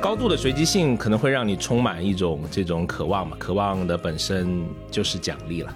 [0.00, 5.72] 高度的随机性可能会让你充满一种这种渴望嘛，渴望的本身就是奖励了。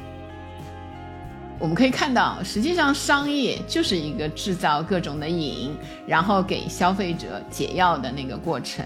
[1.59, 5.75] 我们可以看到，实际上商业就是一个制造各种的瘾，
[6.07, 8.84] 然后给消费者解药的那个过程。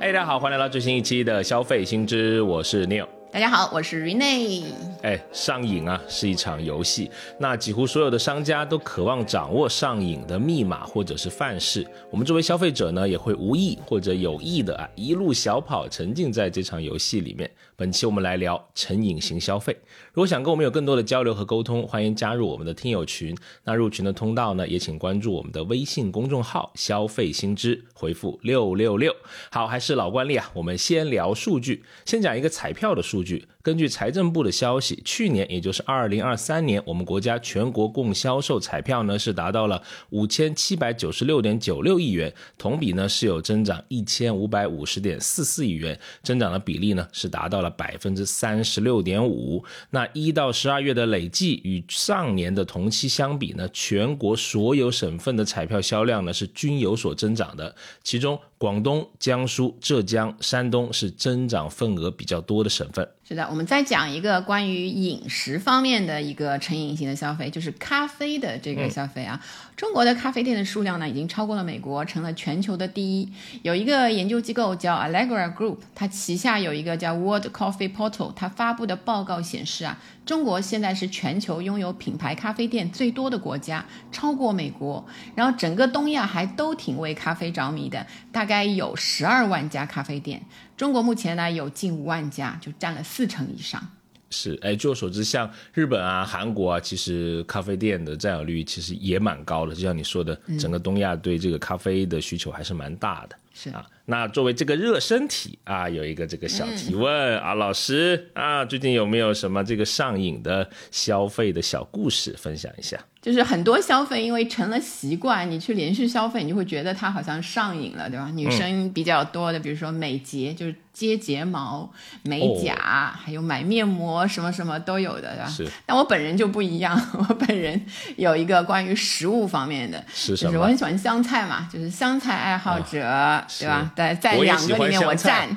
[0.00, 3.06] 哎，大家好，欢迎来到最新一期的消费新知，我是 Neil。
[3.30, 4.64] 大家好，我是 Rene。
[5.02, 7.10] 哎，上瘾啊，是一场游戏。
[7.38, 11.84] 那几乎所有的商家都渴望掌握上瘾的密码或者是范式。
[12.08, 17.50] 我们作为消费者呢，也会无意或者有意的啊，一路小跑，沉浸在这场游戏里面。
[17.74, 19.76] 本期我们来聊成瘾型消费。
[20.12, 23.36] 如果想跟我们有更多的交流和沟通，欢迎加入我们的听友群。
[23.64, 29.12] 那入群的通道呢，也请关注我们的微信公众号“消费新知”，回复六六六。
[29.50, 33.44] 好，还是老惯例啊，我们先聊数据，先讲一个彩票的数据。
[33.62, 39.80] 根据财政部的消息，去年也就是二零二三年，我们国家全国共销售彩票呢是达到了
[40.10, 49.64] 五千七百九十六点九六亿元，同比呢是有增长一千五百五十点四四亿元，增长的比例呢是达到了百分之三十六点五。
[49.90, 63.08] 那一到十二月的累计与上年的同期相比呢，全国所有省份的彩票销量呢是均有所增长的，其中广东、江苏、浙江、山东是增长份额比较多的省份。
[63.28, 69.44] 是的，我们再讲一个关于饮食方面的一个成瘾型的消费，就是咖啡的这个消费啊。
[69.74, 73.32] 中国的咖啡店的数量呢，已经超过了美国，成了全球的第一。
[73.62, 85.04] 有一个研究机构叫 Allegra Group，它旗下有一个叫 World Coffee Portal，它发布的报告显示啊，中国现在是全球拥有品牌咖啡店最多的国家，超过美国。
[85.34, 90.42] 然后整个东亚还都挺为咖啡着迷的，大概有十二万家咖啡店。
[90.76, 93.90] 中国目前呢有近五万家，就占了四成以上。
[94.32, 99.74] 是，哎，据我所知，像日本啊、韩国啊，其实咖啡店的占有率其实也蛮高的。
[99.74, 103.36] 就像你说的，整个东亚对这个咖啡的需求还是蛮大的。
[103.54, 112.98] 是啊，那作为这个热身体啊，有一个这个小提问啊，老师啊，最近有没有什么这个上瘾的消费的小故事分享一下？
[113.22, 118.28] 就是很多消费，因为成了习惯，你去连续消费，你就会觉得它好像上瘾了，对吧？
[118.34, 121.88] 女生比较多的，比如说美睫，就是接睫毛、
[122.24, 125.46] 美甲，还有买面膜，什么什么都有的，对吧？
[125.48, 125.68] 是。
[125.86, 127.80] 但我本人就不一样， 我本人
[128.16, 133.88] 有一个关于食物方面的，是就是我很喜欢香菜嘛，就是香菜爱好者，对吧？
[133.94, 135.48] 在在两个里面我占，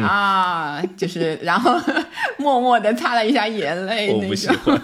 [0.00, 1.78] 啊，就是然后
[2.38, 4.80] 默默的擦了一下眼泪那种。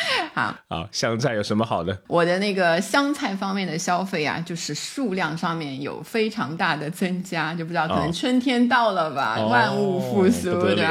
[0.34, 1.96] 好，好，香菜有什么好的？
[2.06, 10.86] 我的那个香菜方面的消费啊，就是数量上面有非常大的增加，就不知道可能春天到了吧，万物复苏对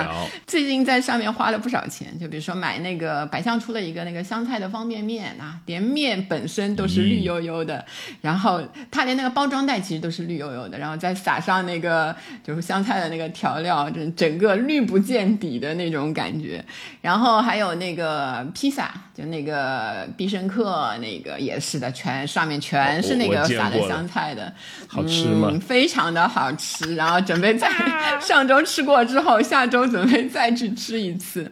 [0.46, 7.84] 最近在上面花了不少钱，就比如说买那个百香出了一个那个香菜的方便面啊，连面本身都是绿油油的，
[8.22, 16.64] 然后它连那个包装袋其实都是绿油油的，然后再撒上那个就是香菜的那个调料，整整个绿不见底的那种感觉，
[17.02, 18.46] 然后还有那个。
[18.54, 24.54] 披萨就那个必胜客那个也是的，全上面全是那个撒的香菜的，
[24.88, 25.52] 好吃吗？
[25.60, 27.70] 非常的好吃，然后准备在
[28.22, 31.52] 上周吃过之后，下周准备再去吃一次。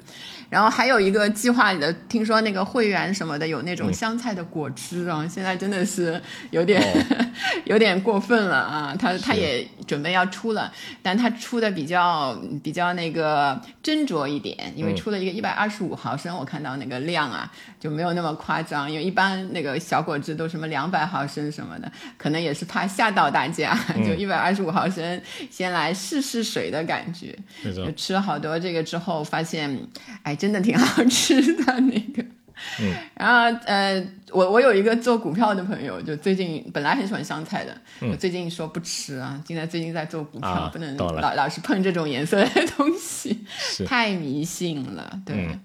[0.49, 6.21] 然后还有一个计划里的，听说那个会员什么的有那种香菜的果汁啊，现在真的是
[6.51, 6.81] 有点
[7.65, 8.95] 有点过分了啊！
[8.97, 10.71] 他他也准备要出了，
[11.01, 25.21] 但他出的比较比较那个斟酌一点，因为出了一个一百二十五毫升，我看到那个量啊就没有那么夸张，因为一般那个小果汁都什么两百毫升什么的，可能也是怕吓到大家， 就一百二十五毫升，
[25.51, 27.37] 先来试试水的感觉。
[27.75, 29.77] 就吃了好多这个之后，发现
[30.23, 30.36] 哎。
[30.37, 32.23] 真的挺好吃的那个，
[32.79, 43.45] 嗯，然后呃，我我有一个做股票的朋友，就最近本来很喜欢香菜的，嗯，最近说不吃啊，现在最近在做股票，不能老老是碰这种颜色的东西，
[43.85, 45.57] 太迷信了，对。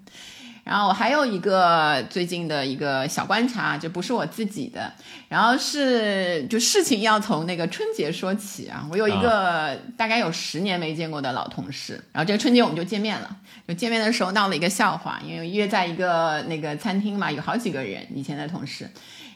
[0.63, 4.89] 然后我还有一个最近的一个小观察，就不是我自己的，
[5.27, 8.87] 然后是就事情要从那个春节说起啊。
[8.89, 13.37] 我有一个大概有十年没见过的老同事，然后这个春节我们就见面了。
[13.67, 18.89] 就见面的时候闹了一个笑话，因为约在一个那个餐厅嘛，有好几个人以前的同事，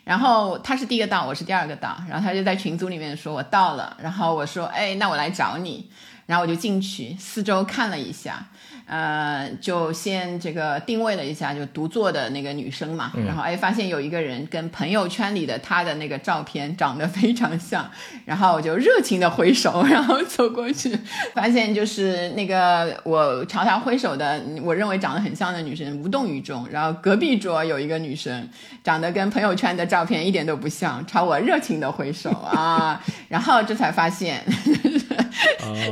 [0.05, 5.89] 然后他是第一个到，我是第二个到，然后他就在群组里面说我到了，然后我说哎，那我来找你。
[6.27, 8.45] 然后我就进去四周看了一下。
[8.85, 17.85] 呃，就先这个定位了一下，就独坐的那个女生嘛，然后哎，发现有一个人跟朋友圈里的她的那个照片长得非常像，
[18.23, 20.97] 然后我就热情的挥手， 然后走过去，
[21.35, 28.47] 发现就是那个我朝她挥手的，我认为长得很像的女生无动于衷，然后隔壁桌有一个女生
[28.85, 34.41] 长得跟朋友圈的照片一点都不像，朝我热情的挥手啊，然后这才发现。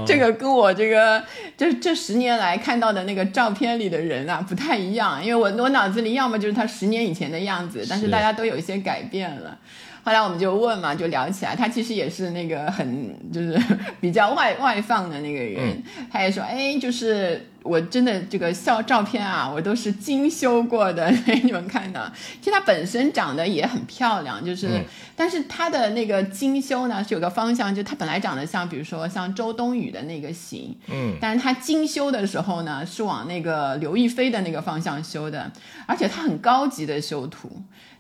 [0.08, 1.22] 这个跟我这个
[1.56, 8.06] 这这十年来看到的那个照片里的人啊不太一样，因为我我脑子里要么就是他十年以前的样子，但是。
[8.16, 9.58] 大家都有一些改变了。
[10.06, 13.60] 后来我们就问嘛，就聊起来，他其实也是那个很 就是
[14.00, 15.82] 比较外外放的那个人，
[16.12, 21.10] 他也说，哎，就是我真的这个笑照片啊，我都是精修过的，
[21.44, 22.08] 你们看到，
[22.40, 24.70] 其实他本身长得也很漂亮，就是，
[25.16, 35.52] 但是他的那个精修呢是有个方向，就他本来长得像，比如说像周冬雨的那个型，嗯，但是他精修的时候呢是往那个刘亦菲的那个方向修的，
[35.88, 37.50] 而且他很高级的修图。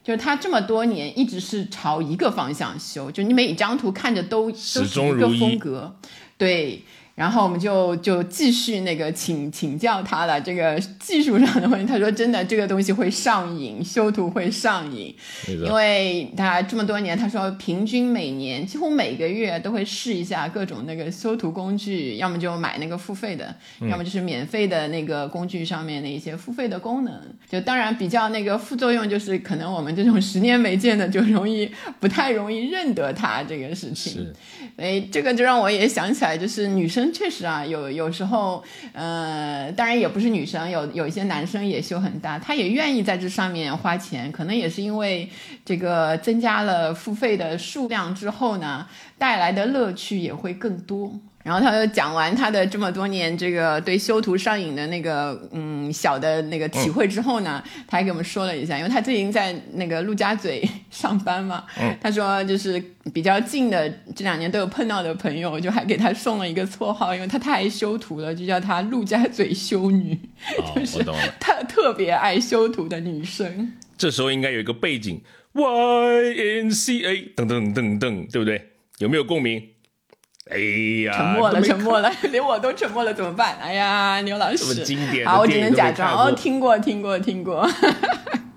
[0.05, 5.95] 就是他这么多年一直是朝一个方向修，就你每一张图看着都都是一个风格，
[6.37, 6.83] 对。
[7.15, 11.87] 然后我们就就继续那个请请教他了，这个技术上的问题。
[11.87, 15.15] 他说真的，这个东西会上瘾，修图会上瘾，
[15.47, 23.55] 因为他这么多年，他说平均每年几乎每个月都会试一下各种那个修图工具，要么就买那个付费的，
[23.89, 27.17] 要么就是免费的那个工具上面的一些付费的功能。
[27.49, 31.71] 就当然比较那个副作用，就是可能我们这种十年没见的，就容易
[32.01, 34.33] 不太容易认得他这个事情。
[34.75, 37.04] 所以，这个就让我也想起来，就是女生。
[37.13, 38.63] 确实啊，有有时候，
[38.93, 45.29] 呃，当然也不是女生，有有一些男生也修很大，他也愿意在这上面花钱，可能也是因为
[45.63, 48.87] 这个增加了付费的数量之后呢，
[49.17, 51.19] 带来的乐趣也会更多。
[51.45, 61.63] 然后他就讲完他的这么多年这个对修图上瘾的那个嗯小的那个体会之后呢，他还给我们说了一下，因为他最近在那个陆家嘴上班嘛，
[62.01, 62.83] 他说就是
[63.13, 70.19] 比较近的这两年都有碰到的朋友，就还给他送了一个绰号，因为他太爱修图了，就叫他陆家嘴修女，
[70.75, 71.05] 就是
[71.39, 73.71] 他特别爱修图的女生。
[73.95, 75.21] 这时候应该有一个背景
[75.53, 78.71] Y N C A 噔噔噔噔，对不对？
[78.97, 79.61] 有没有共鸣？
[80.51, 80.57] 哎
[81.05, 83.57] 呀，沉默了，沉默了， 连我都沉默了，怎么办？
[83.59, 87.67] 哎呀，牛老师，经典，好，我只能假装哦，听过，听过，听过，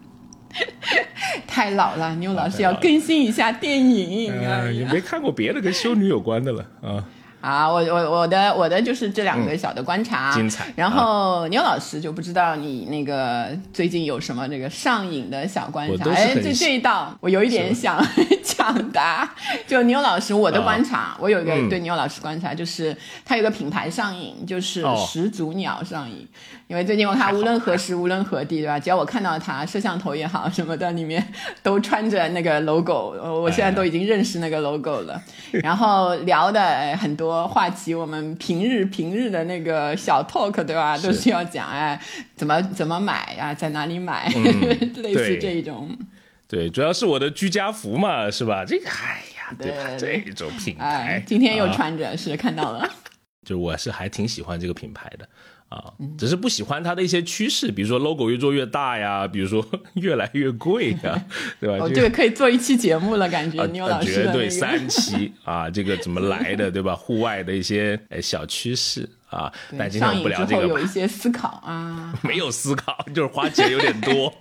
[1.48, 4.38] 太老了，牛老师要更新一下电影，
[4.74, 7.04] 也没看过别的跟修女有关的了啊。
[7.48, 10.66] 啊，我我我的我的就是这两个小的观察，精彩。
[10.76, 16.10] 然后牛老师就不知道你那个最近有什么这个上瘾的小观察？
[16.10, 17.98] 哎，这这一道我有一点想
[18.44, 19.34] 抢答。
[19.66, 26.28] 就牛老师，我的观察，我有一个对牛老师观察，就是他有个品牌上瘾，就是始祖鸟上瘾。
[26.68, 28.78] 因为最近我看无论何时 无论何地，对吧？
[28.78, 31.26] 只要我看到他摄像头也好什么的，里面
[31.62, 35.20] 都穿着那个 logo，我现在都已经认识那个 logo 了。
[35.62, 40.96] 然后聊的很多话题，我们平日平日的那个小 talk，对吧？
[40.98, 41.98] 都是要讲哎，
[42.36, 44.28] 怎么怎么买呀，在哪里买，
[45.02, 45.96] 类似这一种。
[46.46, 48.64] 对，主要是我的居家服嘛，是吧？
[48.66, 49.90] 这个哎呀，对吧？
[49.98, 52.86] 这种品牌，今天又穿着，是看到了。
[53.46, 55.26] 就我是还挺喜欢这个品牌的。
[55.68, 61.22] 啊，只是不喜欢它的一些趋势，比如说 logo 越做越大呀，比如说 越来越贵呀，
[61.60, 61.84] 对吧？
[61.84, 66.94] 哦，这个可以做一期节目了，感觉牛老师绝对三期啊， 这个怎么来的，对吧？
[66.96, 74.32] 户外的一些小趋势啊，但今天我们不聊这个有一些思考啊，没有思考，就是花钱有点多。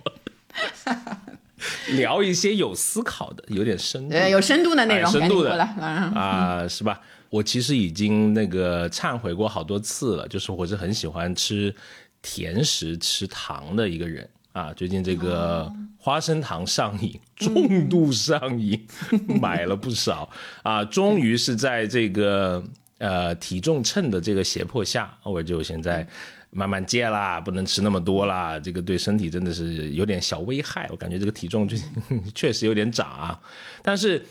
[1.89, 7.01] 聊一些有思考的、有点深度、有深度的内容，深度的啊，是吧？
[7.29, 11.73] 我其实已经那个忏悔过好多次了，就是我是很喜欢吃
[12.21, 14.71] 甜食、吃糖的一个人啊。
[14.73, 18.81] 最近这个花生糖上瘾，重度上瘾，
[19.41, 20.29] 买了不少
[20.63, 20.85] 啊。
[20.85, 22.63] 终于是在这个
[22.99, 26.07] 呃体重秤的这个胁迫下，我就现在
[26.51, 28.57] 慢慢戒啦，不能吃那么多啦。
[28.57, 31.87] 这个对身体真的是有点小危害，我感觉这个体重最近
[32.33, 33.39] 确实有点涨啊，
[33.83, 34.25] 但是。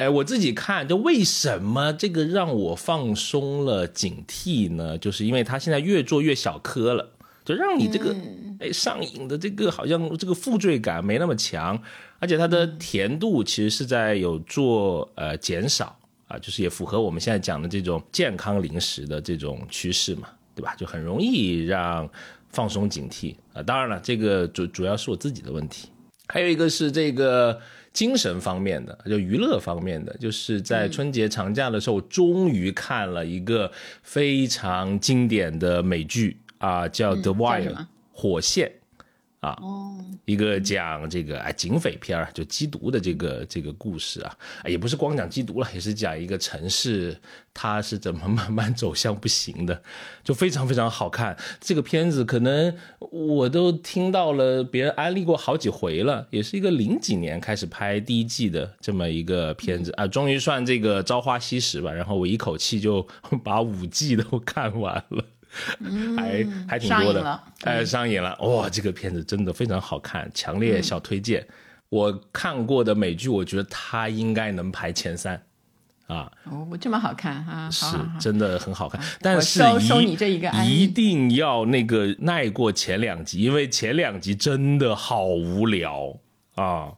[0.00, 4.96] 哎，我自己看，就为什么这个让我放松了警惕呢？
[4.96, 7.06] 就是因为它现在越做越小颗了，
[7.44, 8.16] 就让你这个
[8.60, 11.78] 哎上瘾的这个好像这个负罪感没那么强，
[12.18, 15.94] 而且它的甜度其实是在有做呃减少
[16.28, 20.74] 啊，就是也符合我们现在讲的这种健康零食的这种趋势嘛，对吧？
[20.76, 22.08] 就很容易让
[22.48, 23.62] 放松警惕啊。
[23.62, 25.90] 当然了，这个主主要是我自己的问题，
[26.28, 27.60] 还有一个是这个。
[27.92, 33.70] 精神方面的，就娱乐方面的，就是在春节长假的时候，终于看了一个
[34.02, 37.74] 非常经典的美剧啊，叫《The Wire》
[38.12, 38.79] 火线。
[39.40, 39.56] 啊，
[40.26, 47.18] 一个讲这个哎警匪片儿，就缉毒的这个这个故事啊，也不是光讲缉毒了，也是讲一个城市
[47.54, 49.82] 它是怎么慢慢走向不行的，
[50.22, 51.34] 就非常非常好看。
[51.58, 61.90] 这个片子可能我都听到了别人安利过好几回了，也是一个零几年开始拍第一季的这么一个片子啊，终于算这个朝花夕拾吧。
[61.90, 63.08] 然后我一口气就
[63.42, 65.24] 把五季都看完了。
[66.16, 68.68] 还还挺多的，哎，上瘾了哇！
[68.68, 71.46] 这个片子真的非常好看，强烈小推荐。
[71.88, 75.34] 我看过的美剧，我觉得它应该能排前三
[76.06, 76.30] 啊！
[76.44, 77.68] 哦，这么好看啊！
[77.68, 77.84] 是
[78.20, 86.16] 真的很好看，但是收收你这一个，一定要那个耐过前两集，因为前两集真的好无聊
[86.54, 86.92] 啊！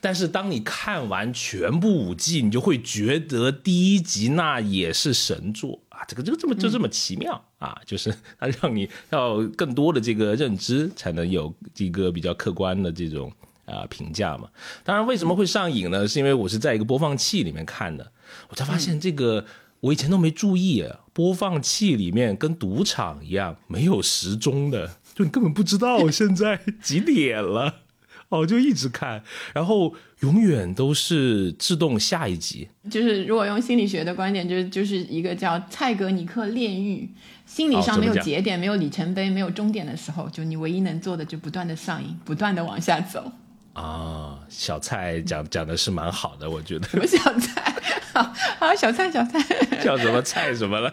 [0.00, 5.82] 但是当你看完全部五季，你就会觉得第一集那也是神作。
[5.98, 7.76] 啊，这个就这么就这么奇妙啊！
[7.84, 13.32] 就是它让你要更多的这个认知，才能有一个比较客观的这种
[13.64, 14.48] 啊评价嘛。
[14.84, 16.06] 当然，为什么会上瘾呢？
[16.06, 18.12] 是因为我是在一个播放器里面看的，
[18.48, 19.44] 我才发现这个
[19.80, 27.74] 我以前都没注意，播放器里面跟赌场一样没有时钟的，就你根本不知道 现在几点了。
[28.30, 29.22] 哦，就一直看，
[29.54, 32.68] 然后永远都是自动下一集。
[32.90, 37.10] 就是如果用心理学的观点，就是就是一个叫蔡格尼克炼狱，
[37.46, 43.32] 心理上没有节点、没有里程碑、没有终点的时候，就你唯一能做的就不断的上瘾，不断的往下走。
[43.72, 46.86] 啊，小蔡讲讲的是蛮好的，我觉得。
[46.88, 47.74] 什么小蔡？
[48.12, 49.40] 好，好，小蔡，小蔡
[49.82, 50.92] 叫什么蔡什么了？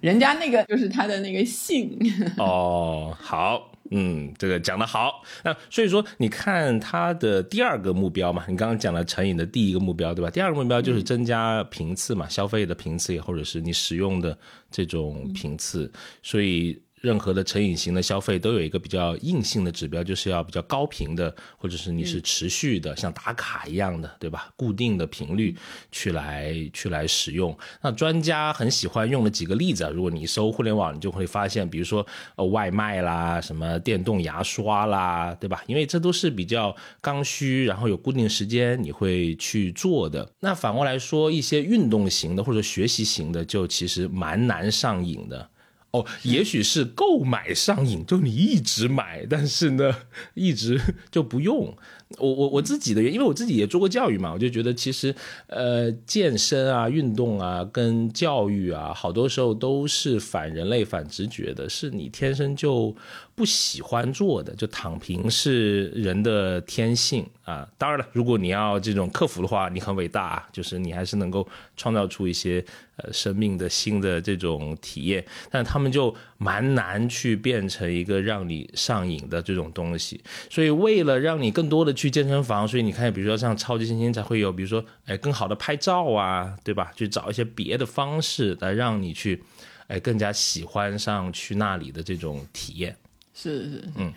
[0.00, 1.98] 人家那个就是他的那个姓。
[2.38, 3.72] 哦，好。
[3.90, 5.22] 嗯，这个讲得好。
[5.44, 10.30] 那所以说，你看他的第二个目标嘛，你刚刚讲了成瘾的第一个目标，对吧？
[10.30, 14.36] 第二个目标就是增加频次嘛，消费的频次也或者是你使用的
[14.70, 15.90] 这种频次，
[16.22, 16.80] 所以。
[17.00, 24.50] 任何的成瘾型的消费都有一个比较硬性的指标，就是要比较高频的，或者是你是持续的，像打卡一样的，对吧？
[24.56, 25.54] 固定的频率
[25.92, 27.56] 去来去来使用。
[27.82, 32.04] 那专家很喜欢用的几个例子啊，如果你搜互联网，你就会发现，比如说
[32.36, 35.62] 呃外卖啦，什么电动牙刷啦，对吧？
[35.66, 40.28] 因为这都是比较刚需，然后有固定时间你会去做的。
[40.40, 45.48] 那反过来说，一些运动型的或者学习型的，就其实蛮难上瘾的。
[46.00, 49.94] 哦，也许是购买上瘾，就你一直买，但是呢，
[50.34, 51.76] 一直就不用。
[52.18, 55.12] 我我我自己的原，因为我自己也做过教育嘛，我就觉得其实，
[55.48, 62.94] 呃，健身啊、运动啊，跟教育啊，好多时候都是反人类、反直觉的，是你天生就
[63.36, 64.52] 不喜欢做的。
[64.56, 67.68] 就躺平是人的天性啊。
[67.78, 72.64] 当然了，如果你要这种克服的话，你很伟大，就是你还是能够创造出一些
[72.96, 75.24] 呃生命的新的这种体验。
[75.50, 80.20] 但他们就蛮难去变成一个让你上瘾的这种东西。
[80.48, 86.90] 所以为了让你更多的去健身房，所以你看，比如说像超级星星才会有，比如说，哎，更好的拍照啊，对吧？
[86.96, 89.42] 去找一些别的方式来让你去，
[89.88, 92.96] 哎，更加喜欢上去那里的这种体验。
[93.36, 94.12] 是是，嗯。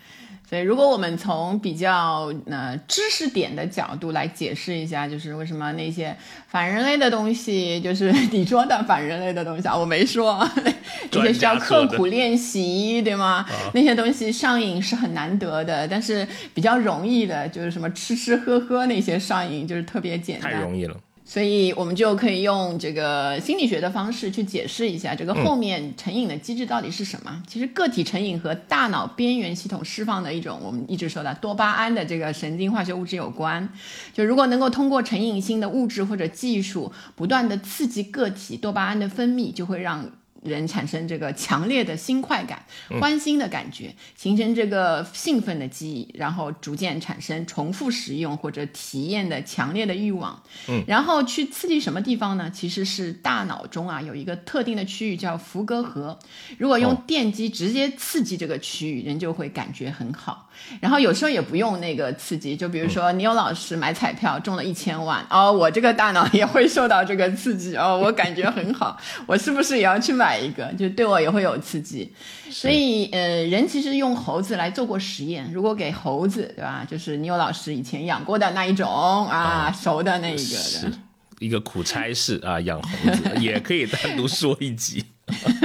[0.48, 6.16] 所以，如果我们从比较呃知识点的角度来解释一下，就是为什么那些
[6.48, 10.44] 反人类的东西，就是 你说的反人类的东西啊，我没说，
[11.08, 13.46] 这些需要刻苦练习，对吗？
[13.74, 20.96] 那些东西上瘾是很难得的，但是比较容易的，就是什么吃吃喝喝那些上瘾，就是特别简单，太容易了。
[21.32, 27.40] 所以我们就可以用这个心理学的方式去解释一下这个后面成瘾的机制到底是什么。
[27.46, 33.68] 其实个体成瘾和大脑边缘系统释放的一种我们一直说的多巴胺的这个神经化学物质有关。
[34.12, 40.10] 就如果能够通过成瘾性的物质或者技术不断的刺激个体多巴胺的分泌，就会让。
[40.42, 42.62] 人产生这个强烈的新快感、
[43.00, 50.42] 欢欣的感觉，形成这个兴奋的记忆，然后逐渐产生重复使用或者体验的强烈的欲望。
[50.68, 52.50] 嗯，然后去刺激什么地方呢？
[52.50, 56.18] 其实是大脑中啊有一个特定的区域叫福格核，
[56.58, 60.48] 如果用电击直接刺激这个区域，人就会感觉很好。
[60.80, 70.72] 然后有时候也不用那个刺激，就比如说你有老师买彩票中了一千万，哦，我这个大脑也会受到这个刺激，哦，我感觉很好，我是不是也要去买一个？
[70.74, 72.12] 就对我也会有刺激。
[72.50, 76.86] 所以，呃，人其实用猴子来做过实验，如果给猴子，对吧？
[76.88, 80.98] 就是你有老师以前养过的那一种啊，熟的那一个的，
[81.38, 85.04] 一个苦差事啊，养猴子也可以单独说一集。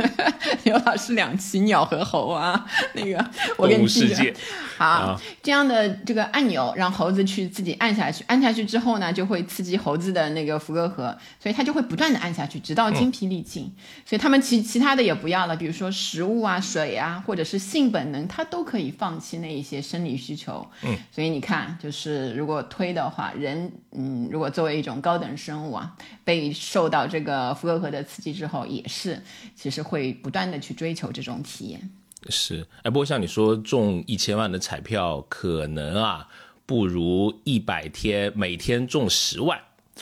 [0.63, 3.25] 刘老师两期鸟和猴啊，那个
[3.57, 4.33] 我给你记着。
[4.77, 13.71] 好，这样的这个按钮让猴子去自己按下去，按下去之后呢，就会刺激猴子的那个福格核，所以它就会不断的按下去，直到精疲力尽。
[14.05, 20.67] 所以他们其其他的也不要了，比如说食物啊、水啊，或者是性本能，它都可以放弃那一些生理需求。
[20.83, 25.93] 嗯，所以你看，就是如果推的话，人嗯，如果作为一种高等生物啊，
[26.25, 29.23] 被受到这个福格核的刺激之后，也是
[29.55, 31.89] 其实会不断的去追求这种体验。
[32.29, 36.27] 是，哎，不过像你说中一千万的彩票，可能啊
[36.65, 39.59] 不如一百天每天中十万，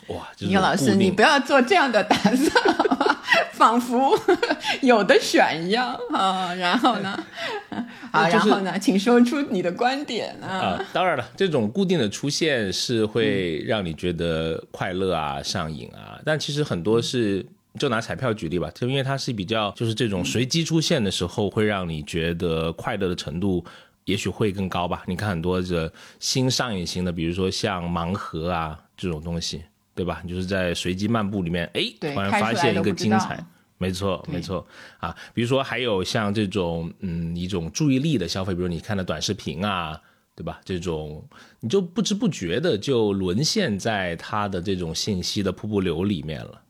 [0.08, 0.26] 哇！
[0.38, 2.76] 宁老师，你不要做这样的打算，
[3.52, 4.18] 仿佛
[4.80, 6.54] 有的选一样啊。
[6.54, 7.24] 然后呢？
[8.10, 8.78] 啊，然后呢？
[8.78, 10.82] 请说出你的观点啊。
[10.94, 17.44] 当然了，这种固定的出现是会让你觉得快乐啊、上瘾啊，但其实很多是。
[17.78, 23.64] 就拿彩票举例吧，就因为它是比较，就是这种随机出现的时候，会让你觉得快乐的程度
[24.04, 25.02] 也许会更高吧。
[25.06, 29.62] 你看很多的新上瘾型的，比如说像盲盒啊这种东西，
[29.94, 30.22] 对吧？
[30.28, 33.44] 就是在随机漫步里面，哎，突然发现一个精彩，
[33.78, 34.64] 没错，没错
[34.98, 35.12] 啊。
[35.32, 40.00] 比如说还有像这种，嗯，一种注意力的消费，比如你看的短视频啊，
[40.36, 40.60] 对吧？
[40.64, 41.26] 这种
[41.58, 46.60] 你就不知不觉的就沦陷在它的这种信息的瀑布流里面了。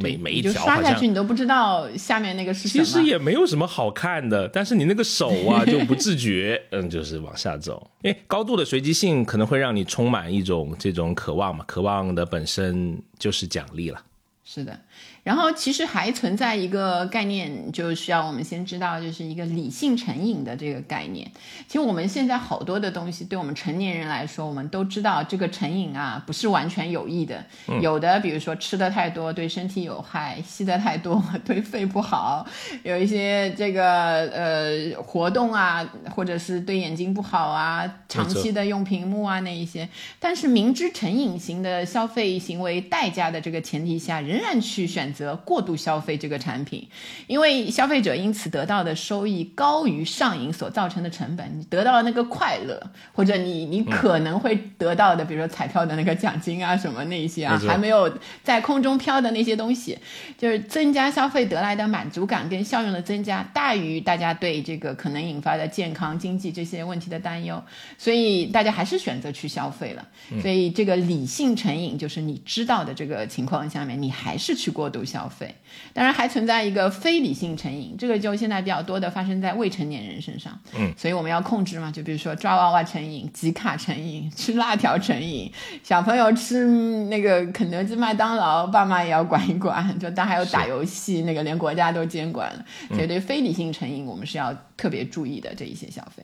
[0.00, 2.84] 每每一条刷下去，你都不知道下面那个是什么。
[2.84, 7.90] 其实也没有什么好看的，但是你那个手啊 就不自觉，嗯，就是往下走。
[8.02, 14.02] 因为高度的随机性可能会让你充满一种这种渴望嘛，渴望的本身就是奖励了。
[14.44, 14.76] 是的。
[15.22, 21.30] 然后其实还存在一个概念，就需要我们先知道，就是一个理性成瘾的这个概念。
[21.68, 27.44] 其实我们现在好多的东西，对我们成年人来说，我们都知道这个成瘾啊，不是完全有益的。
[27.82, 32.46] 有的，比如说吃的太多对身体有害，吸的太多对肺不好，
[32.82, 35.86] 有一些这个呃活动啊，
[36.16, 39.86] 或者是对眼睛不好啊，长期的用屏幕啊那一些。
[40.18, 45.10] 但是明知成瘾型的消费行为代价的这个前提下，仍然去选。
[45.10, 46.88] 择过度消费这个产品，
[47.26, 51.50] 因为消费者因此得到的收益高于上瘾所造成的成本。
[51.58, 52.80] 你得到了那个快乐，
[53.12, 58.12] 或者你你可能会得到的，比如说彩票的那个奖金啊什么那些啊，还没有
[58.42, 59.98] 在空中飘的那些东西，
[60.38, 67.62] 就是增加消费得来的满足感跟效用的增加，大于大家对这个可能引发的健康、经济这些问题的担忧，
[67.98, 70.06] 所以大家还是选择去消费了。
[70.40, 74.99] 所以这个理性成瘾，就是你知道的这个情况下面，你还是去过度。
[75.04, 75.54] 消费，
[75.92, 80.58] 当然还存在一个非理性成瘾，这个就现在比较多的发生在未成年人身上。
[80.76, 85.50] 嗯，所以我们要控制嘛，就比如说抓娃娃成瘾、集卡成瘾、 吃辣条成瘾，
[85.82, 86.66] 小朋友吃
[87.06, 89.98] 那个肯德基、麦当劳，爸妈也要管一管。
[89.98, 92.64] 就当还有打游戏，那个连国家都监管了。
[92.88, 96.22] 所以对非理性成瘾，我们是要特别注意的这一些消费。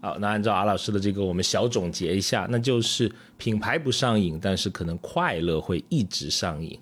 [0.00, 6.78] 好，那按照阿老师的这个，我们小总结一下，那就是品牌不上瘾，但是可能快乐会一直上瘾。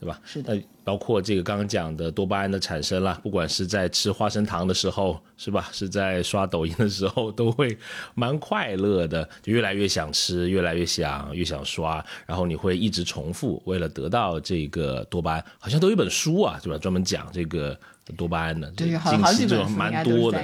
[0.00, 0.18] 对吧？
[0.24, 5.68] 是的，包括这个刚刚讲的多巴胺的产生啦，不管是在吃花生糖的时候，是吧？
[5.72, 7.76] 是在刷抖音的时候，都会
[8.14, 16.78] 蛮快乐的，就越来越想吃，越来越想，越想刷，然后你会一直重复，为了得到这个多巴胺，好像都有一本书啊，对吧？
[16.78, 17.78] 专门讲这个
[18.16, 20.42] 多巴胺的，对，好几本蛮多的。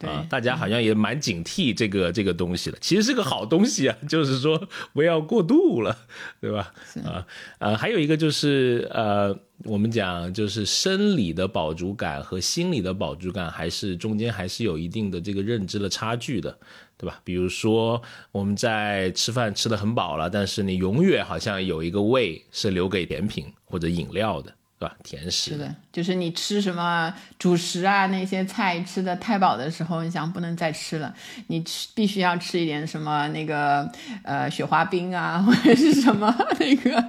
[0.00, 5.96] 啊，大家好像也蛮警惕这个这个东西的，其实是个好东西啊， 就是说不要过度了，
[6.38, 6.72] 对吧？
[7.04, 7.26] 啊，
[7.58, 16.58] 呃，还有一个就是呃，我们讲就是生理的饱足感和心理的饱足感，还是中间还是有一定的这个认知的差距的，
[16.98, 17.18] 对吧？
[17.24, 24.52] 比如说我们在吃饭吃的很饱了，但是你永远好像有一个胃是留给甜品或者饮料的。
[24.78, 24.94] 是吧？
[25.02, 31.14] 甜食是的，就是你吃什么主食啊，那些菜吃的太饱的时候，你想不能再吃了，
[31.46, 33.90] 你吃必须要吃一点什么那个
[34.22, 37.04] 呃雪花冰啊，或者是什么那个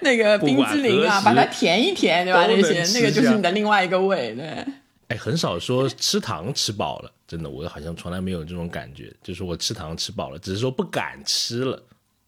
[0.00, 2.44] 那个冰激凌啊，把它填一填，对吧？
[2.48, 4.64] 那些那个就是你的另外一个胃，对。
[5.08, 11.80] 哎，很少说吃糖吃饱了，真的，我好像从来没有这种感觉，就是我吃糖吃饱了，只是说不敢吃了。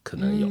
[0.09, 0.49] 可能有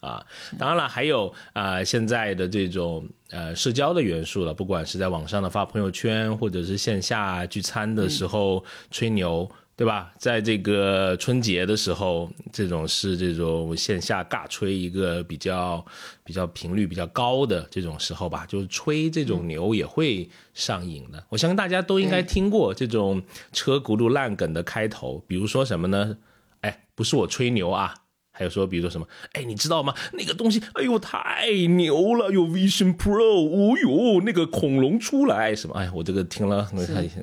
[0.00, 0.20] 啊，
[0.58, 10.12] 当然了，还有啊，现在的这种呃社交的元素了，不管是在网上的发朋友圈，或者是线下聚餐的时候吹牛，对吧？
[10.18, 15.86] 在这个春节的时候，这种是这种线下尬吹一个比较
[16.24, 21.24] 比较频率比较高的这种时候吧，就是吹这种牛也会上瘾的。
[21.28, 26.16] 我相信大家都应该听过这种车轱辘烂梗的开头，比如说什么呢？
[26.62, 27.94] 哎，不是我吹牛啊。
[28.38, 29.94] 还有说，比如说什么，哎，你知道吗？
[30.12, 35.74] 那个东西，哎呦，太牛了，有 Vision Pro，哦呦，那个恐龙出来什么？
[35.74, 36.70] 哎呀，我这个听了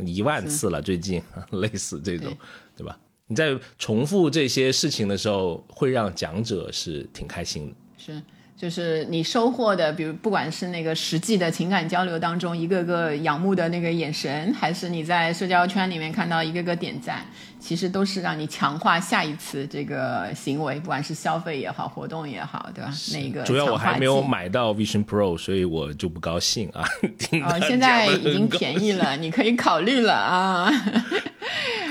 [0.04, 1.21] 一万次了，最近
[1.52, 2.36] 类似这种，
[2.76, 2.97] 对吧？
[3.28, 7.76] 你在重复这些事情的时候，会让讲者是挺开心的。
[7.97, 8.21] 是。
[8.63, 17.26] 就是你收获的，比如不管是那个实际的情感交流当中，一个个仰慕的那个眼神，还是你在社交圈里面看到一个个点赞，
[17.60, 22.89] 其实都是让你强化下一次这个行为，不管是消费也好，活动也好，对吧？
[23.12, 26.88] 那个主要我还没有买到 Vision Pro，所以我就不高兴啊。
[27.45, 30.71] 哦，现在已经便宜了，你可以考虑了啊，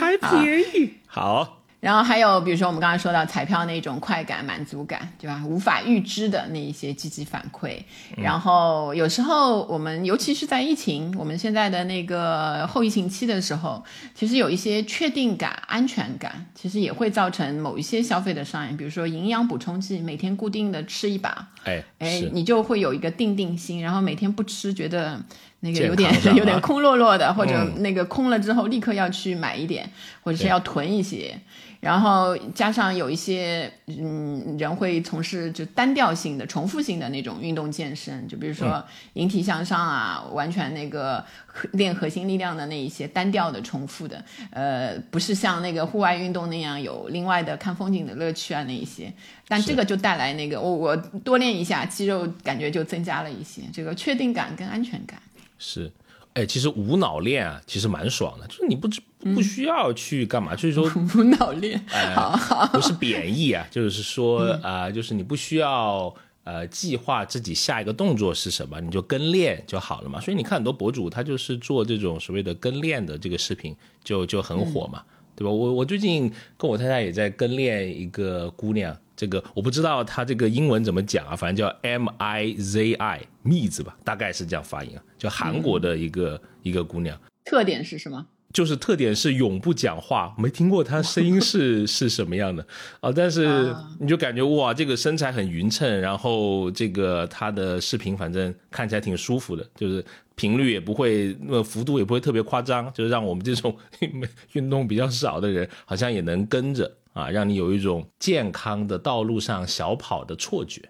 [0.00, 1.58] 还便宜，好。
[1.82, 5.42] 然后还有，比如说我们刚才说到彩票那种快感、满足感，对吧？
[5.44, 7.76] 无法预知的那一些积极反馈。
[8.16, 13.82] 然后有时候我们，尤其是在疫情，我们现在的那个后疫情期的时候，
[14.14, 18.76] 其实有一些确定感、安全感，其实也会造成某一些消费的上瘾。
[18.76, 25.20] 比如说营养补充剂，每天固定的吃一把，哎哎，你就会有一个定定心，然后每天不吃，觉得
[25.58, 29.90] 那个有点 有点空落落的，或者那个空了之后立刻要去买一点，
[30.22, 31.36] 或者是要囤一些。
[31.82, 38.80] 然后加上有一些嗯人会从事就单调性的、重复性的那种运动健身，就比如说
[39.14, 41.24] 引体向上啊，完全那个
[41.72, 49.12] 练核心力量的那一些单调的、重复的，呃，不是像那个户外运动那样有另外的看风景的乐趣啊那一些。
[49.48, 55.20] 但这个就带来那个我我多练一下肌肉，感觉就增加了一些这个确定感跟安全感。
[55.58, 55.90] 是。
[56.34, 58.88] 哎，其实无脑练啊，其实蛮爽的，就是你不
[59.35, 60.85] 不需要去干嘛，就是说
[61.16, 61.82] 无脑练，
[62.72, 70.20] 不是贬义啊，就是说啊，就是你不需要呃计划自己下一个动作是什么，你就跟练就好了嘛。
[70.20, 75.02] 所以你看很多博主他就是做这种所谓的跟练的这个视频，就就很火嘛，
[75.37, 75.50] 对吧？
[75.50, 78.96] 我我最近跟我太太也在跟练一个姑娘。
[79.14, 87.16] 这个我不知道她这个英文怎么讲啊，反正叫 M I Z I 蜜子吧，大概是这样发音啊，就韩国的一个一个姑娘。
[87.44, 88.26] 特点是什么？
[88.52, 92.64] 就是特点是永不讲话，没听过他声音是 是什么样的
[93.00, 93.10] 啊？
[93.10, 103.76] 但是你就感觉哇，这个身材很匀称，然后这个他的视频反正看起来挺舒服的，就是频率也不会那么幅度也不会特别夸张，就是让我们这种
[104.52, 106.90] 运动比较少的人好像也能跟着。
[107.14, 110.80] 啊，让你有一种健康的道路上小跑的错觉，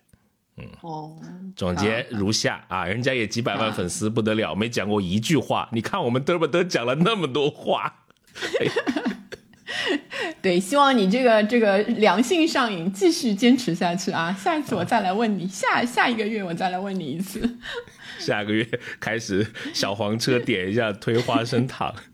[0.63, 1.17] 嗯，哦，
[1.57, 8.05] 总结如下啊，人家也几百万粉丝不得了，没讲过一句话，你看我们嘚不嘚讲了那么多话，
[10.41, 17.59] 对，希望你这个这个良性上瘾继续坚持下去啊，下一次我再来问你，下下一个月我再来问你一次，
[18.19, 18.69] 下个月
[19.01, 21.95] 开始小黄车点一下推花生糖。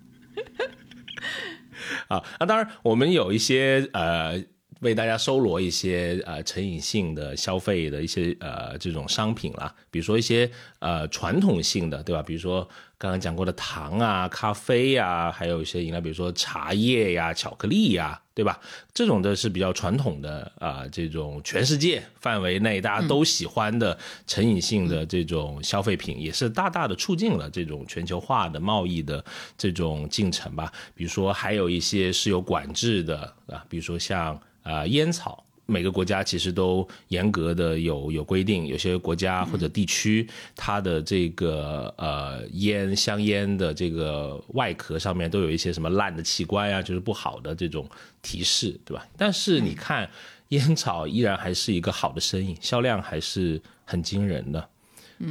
[2.09, 4.43] 啊，那当然，我们有一些呃，
[4.81, 12.23] 为大家搜罗一些呃成瘾性的消费的一些呃这种商品啦，比如说一些呃传统性的，对吧？
[12.23, 12.69] 比如说。
[13.01, 18.59] 刚刚讲过的糖啊、咖啡呀，还有一些饮料，比如说茶叶呀、巧克力呀，对吧？
[18.93, 29.25] 这种的是比较传统的啊，这种全世界范围内大家都喜欢的成瘾性的这种消费品，也是大大的促进了这种全球化的贸易的
[29.57, 30.73] 这种进程吧。
[30.97, 35.45] 比如说还有一些是有管制的啊，比如说像啊烟草。
[35.71, 47.87] 每个国家其实都严格的有有规定，有些国家或者地区，它的这个呃烟香烟的这个外壳上面都有一些什么烂的器官啊，就是不好的这种
[48.23, 49.07] 提示，对吧？
[49.19, 50.09] 但是你看，
[50.49, 54.61] 烟草依然还是一个好的生意，销量还是很惊人的，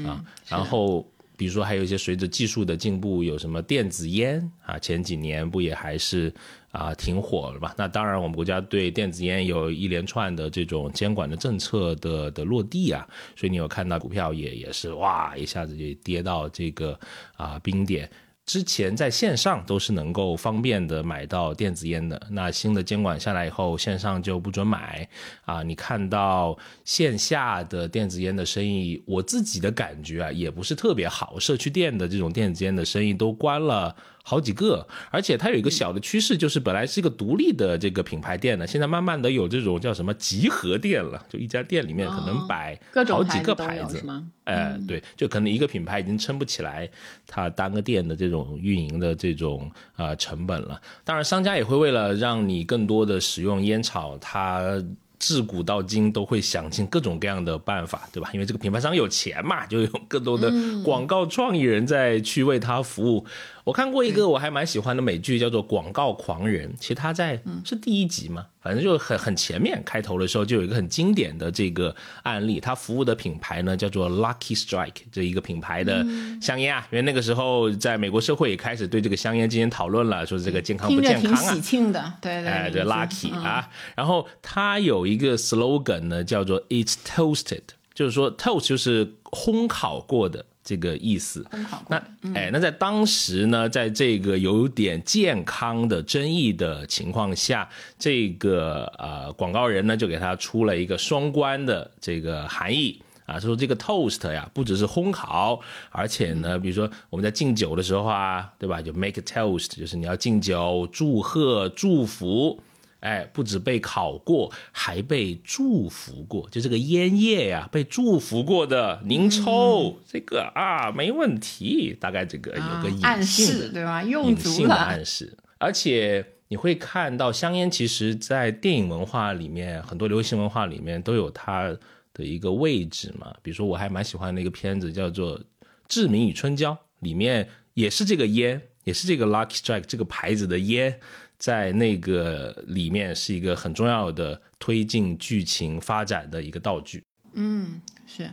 [0.06, 1.04] 啊，然后。
[1.38, 4.78] 比如说，还有一些随着技术的进步，有什么电子烟啊？
[4.80, 6.34] 前几年不也还是
[6.72, 7.74] 啊挺火的吧？
[7.78, 17.00] 那当然，我们国家对电子烟有一连串的这种监管的政策的的落地啊，所以你有看到股票也也是哇一下子就跌到这个
[17.36, 18.10] 啊冰点。
[18.48, 25.08] 之前在线上都是能够方便的买到电子烟的，那新的监管下来以后，线上就不准买
[25.44, 25.62] 啊。
[25.62, 31.38] 你看到线下的电子烟的生意，我自己的感觉啊，也不是特别好。
[31.38, 33.94] 社区店的这种电子烟的生意都关了。
[34.30, 44.04] 好几个，而且它有一个小的趋势，就是本来是一个独立的这个品牌店呢，现在慢慢的有这种叫什么集合店了，就一家店里面可能摆好几个牌子，
[44.44, 46.90] 哎，对，就可能一个品牌已经撑不起来
[47.26, 50.82] 它单个店的这种运营的这种呃成本了。
[51.06, 54.84] 当然，商家也会为了让你更多的使用烟草，它。
[55.20, 58.30] 自古到今都会想尽各种各样的办法，对吧？
[58.34, 63.26] 因为这个品牌商有钱嘛，就有更多的广告创意人在去为他服务。
[63.68, 68.46] 我看过一个我还蛮喜欢的美剧，叫做《广告狂人》，其实他在是第一集嘛。
[68.62, 76.06] 反正就很很前面开头的时候就有一个很经典的这个案例，他服务的品牌呢叫做 Lucky Strike 这一个品牌的
[76.42, 90.46] 香烟啊，因为那个时候在美国社会也开始对这个香烟进行讨论了，说这个健康不健康啊，挺喜庆的，对对，哎对 Lucky 啊，然后他有一个 slogan 呢叫做 It's toasted，就是说 toast 就是烘烤过的。
[90.68, 91.46] 这个意思，
[91.88, 91.96] 那
[92.36, 103.02] 哎，那在当时呢，在这个有点健康的争议的情况下，这个呃广告人呢就给他出了一个双关的这个含义。
[103.26, 108.82] 啊，说这个 toast 呀不只是烘烤，而且呢，比如说我们在敬酒的时候啊，对吧？
[108.82, 112.62] 就 make a toast，就是你要敬酒、祝贺、祝福。
[113.00, 116.50] 哎，不止被烤过，还被祝福过。
[116.50, 121.96] 就这个烟叶呀，被祝福过的，您抽这个啊，没问题。
[122.00, 124.04] 大概这个有个暗示，对吧？
[124.04, 125.38] 用足了暗示。
[125.60, 131.76] 而且你会看到，香烟其实在电影文化里面，很多流行文化里面都有它
[132.14, 133.34] 的一个位置嘛。
[133.44, 135.40] 比如说，我还蛮喜欢那个片子，叫做
[135.88, 141.00] 《志明与春娇》，里面也是这个烟，也是这个 Lucky Strike 这个牌子的烟。
[141.38, 147.04] 在那个里面是一个很重要的推进剧情发展的一个道具。
[147.34, 148.30] 嗯，是。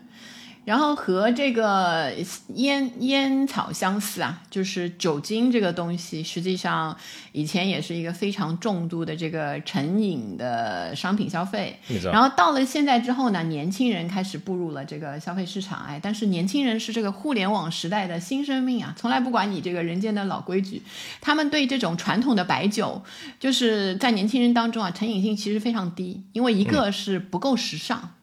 [0.65, 2.13] 然后和这个
[2.55, 6.97] 烟烟草相似啊，就是酒精这个东西，实际上
[7.33, 11.79] 以前也是一个非常重度的这个成瘾的商品消费。
[12.11, 20.83] 然后到了现在之后呢，年轻人开始步入了这个消费市场，哎，但是年轻人是这个互联网时代的新生命啊，从来不管你这个人间的老规矩，
[21.21, 23.03] 他们对这种传统的白酒，
[23.39, 28.15] 就是在年轻人当中啊，成瘾性其实非常低，因为一个是不够时尚。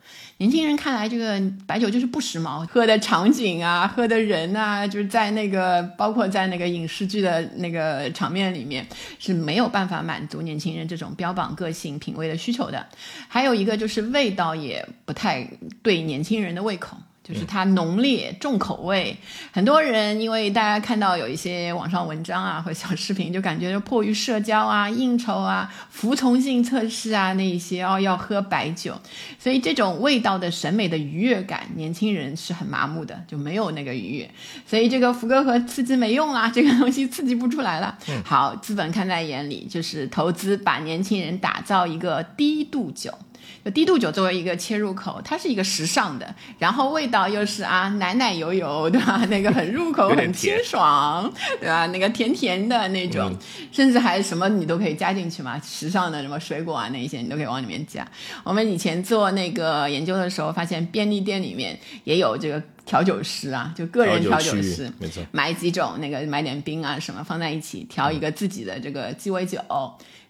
[0.42, 8.84] 年轻人看来，这个白酒就是不时髦，喝的场景啊，喝的人呐，就是在那个包括在那个影视剧的那个场面里面
[9.20, 12.84] 是没有办法满足年轻人这种标榜个性品味的需求的。
[13.28, 15.48] 还有一个就是味道也不太
[15.84, 16.98] 对年轻人的胃口。
[17.24, 19.16] 就是它浓烈重口味，
[19.52, 29.00] 很多人因为大家看到有一些网上文章啊或小视频，就感觉迫于社交啊、应酬啊、服从性测试啊那一些哦要喝白酒，
[29.38, 34.32] 所以这种味道的审美的愉悦感，年轻人是很麻木的，就没有那个愉悦，
[34.66, 37.96] 所以这个福哥和刺激没用啦，这个东西刺激不出来了。
[38.26, 43.14] 好，资本看在眼里，就是投资把年轻人打造一个低度酒。
[43.64, 49.24] 就低度酒作为一个切入口，它是一个时尚的，然后味道又是啊奶奶油油，对吧？
[49.30, 51.86] 那个很入口， 很清爽，对吧？
[51.88, 53.32] 那个甜甜的那种，
[53.72, 55.60] 甚至还什么你都可以加进去嘛。
[55.60, 58.08] 时尚的什么水果啊那些你都可以往里面加。
[58.44, 69.60] 我们以前做那个研究的时候，发现便利店里面也有这个调酒师啊，就个人调酒师，没错，买几种那个买点冰啊什么放在一起调一个自己的这个鸡尾酒，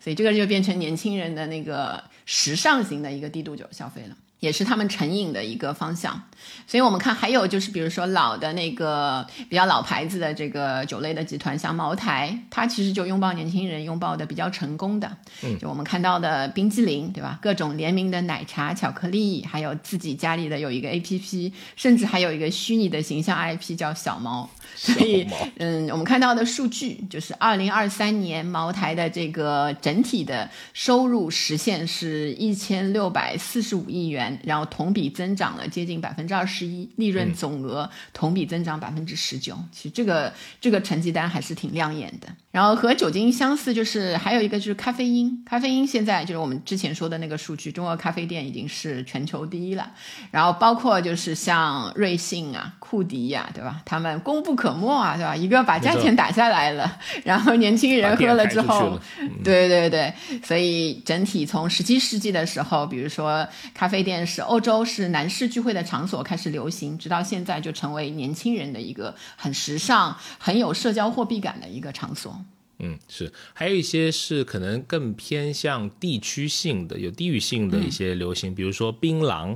[0.02, 2.04] 所以这个就变成年轻人的那个。
[2.26, 4.16] 时尚型的一个低度酒消费了。
[4.42, 6.20] 也是他们成瘾的一个方向，
[6.66, 15.16] 所以我们看还有就是，比如说老的那个比较老牌子的这个酒类的集团，像茅台，它其实就拥抱年轻人，拥抱的比较成功的。
[15.44, 17.38] 嗯，就我们看到的冰激凌，对吧？
[17.40, 24.50] 各种联名的奶茶、巧克力，还有自己家里的有一个 A P P，甚至还有一个虚拟的形象 I P 叫小毛。
[24.76, 34.40] 所以，嗯，我们看到的数据就是二零二三年茅台的这个整体的收入实现是一千六百四十五亿元。
[34.44, 39.58] 然后同比增长了接近百分之二十一，利润总额同比增长百分之十九。
[39.72, 42.28] 其实这个这个成绩单还是挺亮眼的。
[42.52, 45.42] 然后和酒精相似，就是还有一个就是咖啡因。
[45.46, 49.90] 咖啡因现在就是我们之前说的那个数据，中国咖啡店已经是全球第一了。
[50.32, 53.82] 然后包括就是像瑞幸啊、库迪呀，对吧？
[53.86, 55.34] 他们功不可没啊，对吧？
[55.34, 59.00] 一个把价钱打下来了， 然后年轻人喝了之后，
[59.42, 72.41] 对对对，所以整体从十七世纪的时候，比如说咖啡店是欧洲是男士聚会的场所开始流行，直到现在就成为年轻人的一个很时尚、很有社交货币感的一个场所。
[72.84, 79.56] 嗯，是，还有一些是可能更偏向地区性的、有地域性的一些流行，比如说槟榔，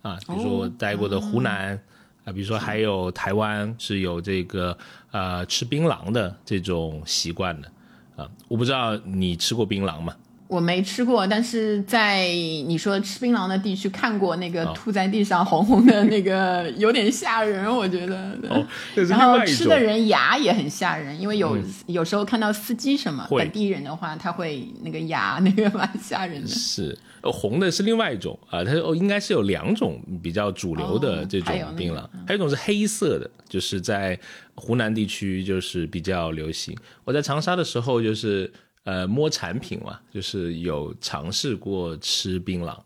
[0.00, 1.76] 啊，比如说我待过的湖南，
[2.24, 4.78] 啊，比如说还有台湾是有这个
[5.10, 7.72] 呃吃槟榔的这种习惯的，
[8.14, 10.16] 啊，我不知道你吃过槟榔吗？
[10.52, 18.38] 我没吃过，但是在你说吃槟榔的地区看过那个吐在地上红红的那个，有点吓人，我觉得。
[18.50, 18.62] 哦，
[19.08, 26.46] 然后吃的人牙也很吓人，因为有有时候看到司机什么本地人的话，他会那个牙 那个蛮吓人的。
[26.46, 34.20] 是，红的是另外一种啊，它哦应该是有两种比较主流的这种槟榔，还有一种是黑色的，就是在
[34.56, 36.76] 湖南地区就是比较流行。
[37.04, 38.52] 我在长沙的时候就是。
[38.84, 42.76] 呃摸产品嘛，就是有尝试过吃槟榔。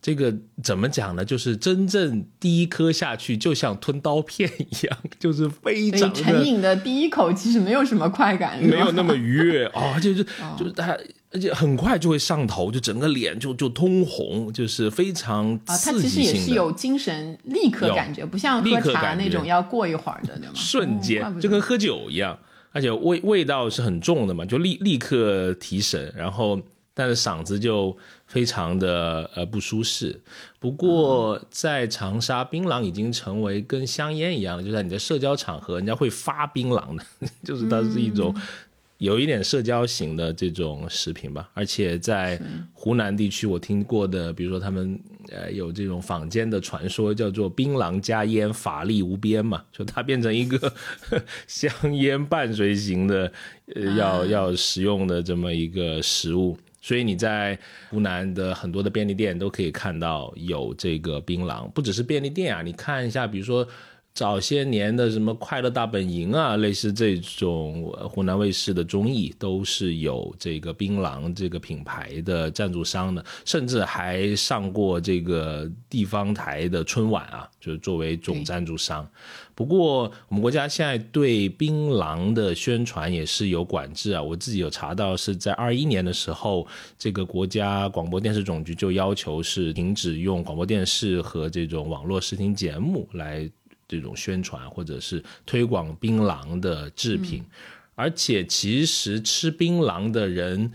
[0.00, 1.24] 这个怎么讲呢？
[1.24, 10.24] 就是真正第一颗下去，就像吞刀片一样， 就是非常成瘾的第一口其实没有什么快感，没有那么愉悦啊， 就是
[10.58, 10.98] 就是它，
[11.30, 20.52] 而且很快就会上头，就整个脸就就通红，就是非常啊，它其实也是有精神立刻感觉，不像喝茶那种要过一会儿的，对吗？
[20.56, 22.36] 瞬间就跟喝酒一样，
[22.72, 26.60] 而且味味道是很重的嘛，就立立刻提神，然后。
[26.94, 30.20] 但是嗓子就非常的呃不舒适。
[30.58, 37.02] 不过在长沙，槟榔已经成为跟香烟一样，就在你的社交场合，人家会发槟榔的，
[37.42, 38.36] 就是它是一种
[39.02, 41.50] 有一点社交型的这种食品吧。
[41.54, 42.40] 而且在
[42.72, 50.72] 湖南地区，我听过的，比如说他们呃有这种坊间的传说，叫做槟榔加烟，法力无边嘛， 就它变成一个
[51.48, 53.32] 香烟伴随型的
[53.74, 56.56] 呃要要食用的这么一个食物。
[56.80, 57.56] 所以你在
[57.90, 63.66] 湖南的很多的便利店都可以看到有这个槟榔，不只是便利店啊，你看一下，比如说
[64.14, 79.08] 早些年的什么《快乐大本营》啊，类似这种湖南卫视的综艺，都是有这个槟榔这个品牌的赞助商的，甚至还上过这个地方台的春晚啊，就是作为总赞助商。
[79.54, 84.22] 不过，我们国家现在对槟榔的宣传也是有管制啊。
[84.22, 86.66] 我自己有查到，是在二一年的时候，
[86.98, 93.48] 这个国家广播电视总局就要求是停止用广播电视和这种网络视听节目来
[93.96, 97.44] 这种宣传或者是推广槟榔的制品。
[97.94, 100.72] 而且，其实吃槟榔的人，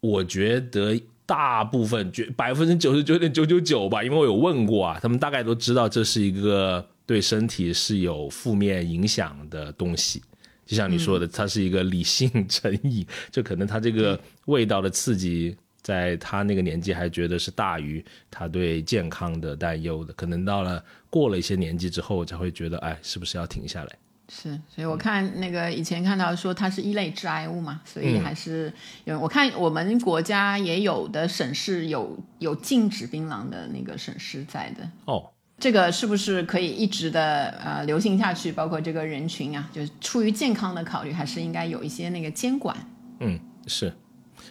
[0.00, 6.86] 我觉得大部分，绝百分之九十九点九九九吧，因为我有问过啊，他们大概都知道这是一个。
[7.08, 10.20] 对身体是有负面影响的东西，
[10.66, 15.56] 就像你说的，它是一个理性成瘾，就可能它这个味道的刺激，
[15.88, 23.96] 在他那个年纪还觉得是大于他对健康的担忧的，可能到了过了一些年纪之后，才会觉得，哎，是不是要停下来？
[24.28, 28.70] 是，所以我看那个以前看到说它是一类致癌物嘛，所以还是
[29.06, 29.18] 有。
[29.18, 35.30] 我看我们国家也有的省市有有禁止槟榔的那个省市在的哦。
[35.58, 38.52] 这个是不是可以一直的呃流行下去？
[38.52, 42.76] 包括这个人群啊，就是出于健康的考虑，还是应该有一些那个监管？
[43.20, 43.90] 嗯，是。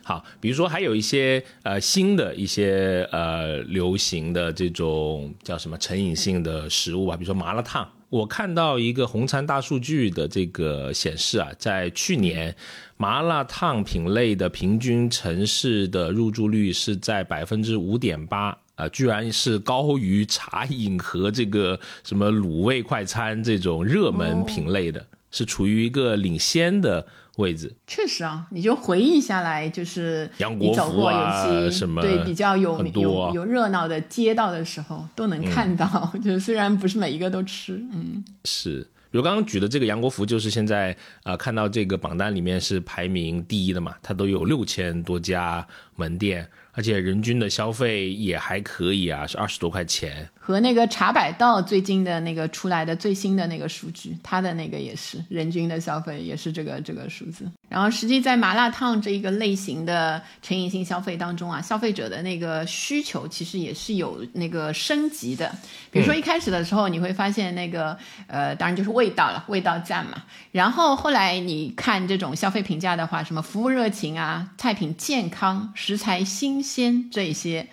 [0.08, 7.86] 好，比如说还有一些呃新的一些呃流行的这种叫什么成瘾性的食物啊，比如说麻辣烫。
[8.08, 12.56] 我看到一个红餐大数据的这个显示啊，在去年
[12.96, 18.58] 麻辣烫品类的平均城市的入住率是在百分之五点八。
[18.76, 27.06] 啊，居然是高于茶饮和这个什么卤味快餐这种热门品类的，是处于一个领先的
[27.38, 27.74] 位置。
[27.88, 36.14] 确实啊，你就回忆下来，就是你走过有些对比较有有有热闹的街道的时候，都能看到。
[36.24, 38.88] 就是虽然不是每一个都吃，嗯，是。
[39.10, 45.66] 比如刚刚举的这个杨国福，就是现在啊看到这个榜单里面是排名第一的嘛，它都有六千多家
[45.98, 46.48] 门店。
[46.72, 50.30] 而且人均的消费也还可以啊，是二十多块钱。
[50.38, 57.52] 和那个茶百道最近的那个出来的最新的那个数据，它的那个也是人均的消费也是这个这个数字。
[57.68, 65.52] 然后实际在麻辣烫这一个类型的成瘾性消费当中啊，消费者的那个需求其实也是有那个升级的。
[65.90, 70.22] 比如说一开始的时候，你会发现那个呃，当然就是味道了，味道赞嘛。
[70.52, 77.68] 然后后来你看这种消费评价的话，什么服务热情啊，菜品健康，食材新鲜这些。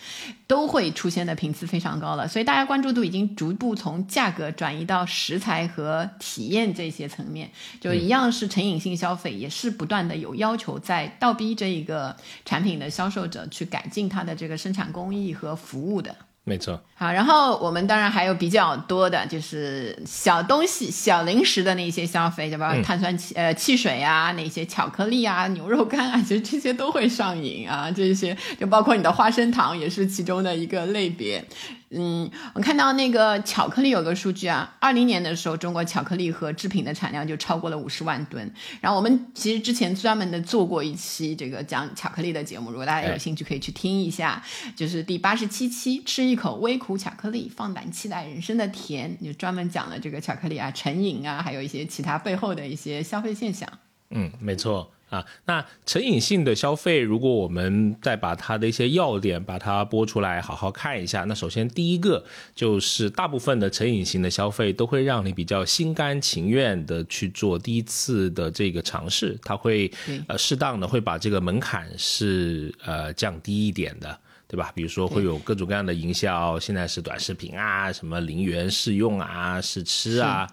[0.47, 7.51] 都会出现的频次非常高了，所以大家关注度已经逐步从价格转移到食材和体验这些层面，
[7.81, 16.15] 就一样是成瘾性消费，也是不断的有要求在倒逼这一个产品的销售者去改进它的这个生产工艺和服务的。
[16.47, 27.91] 没错，好，然后我们当然还有比较多的，就是小东西、小零食的那些消费，就包括碳酸汽呃汽水啊，那些巧克力啊、牛肉干啊，其实这些都会上瘾啊。
[27.91, 31.43] 这些就包括你的花生糖，也是其中的一个类别。
[31.91, 38.53] 嗯，我看到那个巧克力有个数据啊，二零年的时候，中国巧克力和制品的产量就超过了五十万吨。
[38.81, 44.43] 然后我们其实之前专门的做过一期这个讲巧克力的节目，如果大家有兴趣可以去听一下，
[44.75, 53.69] 就是第八十七期，吃一口微苦巧克力，放胆期待人生的甜，就专门讲了这个巧克力啊成瘾啊，还有一些其他背后的一些消费现象。
[54.11, 54.91] 嗯，没错。
[55.15, 61.25] 啊，那成瘾性的消费，如果我们再把它的一些要点把它播出来，好好看一下。
[61.25, 62.25] 那首先第一个
[62.55, 69.91] 就是大部分的成瘾性的消费都会让你比较心甘情愿的去做第一次的这个尝试，它会
[70.27, 74.19] 呃适当的会把这个门槛是呃降低一点的。
[74.47, 74.71] 对吧？
[74.73, 80.47] 比如说会有各种各样的营销，现在是短视频啊，什么零元试用啊，试吃啊。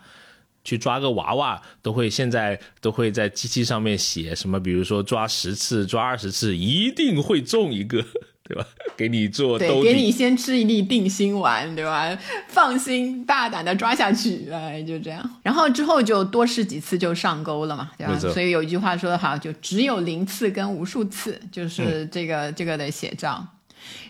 [0.64, 8.06] 去抓个娃娃，都会现在都会在机器上面写什么，比如说抓十次、抓二十次，一定会中一个，
[8.44, 8.66] 对吧？
[8.96, 12.16] 给你做对，给你先吃一粒定心丸，对吧？
[12.48, 15.38] 放心，大胆的抓下去，哎，就这样。
[15.42, 18.20] 然后之后就多试几次就上钩了嘛，对吧？
[18.20, 23.48] 所以有一句话说的好，就只有零次跟无数次，就是这个这个 的写照。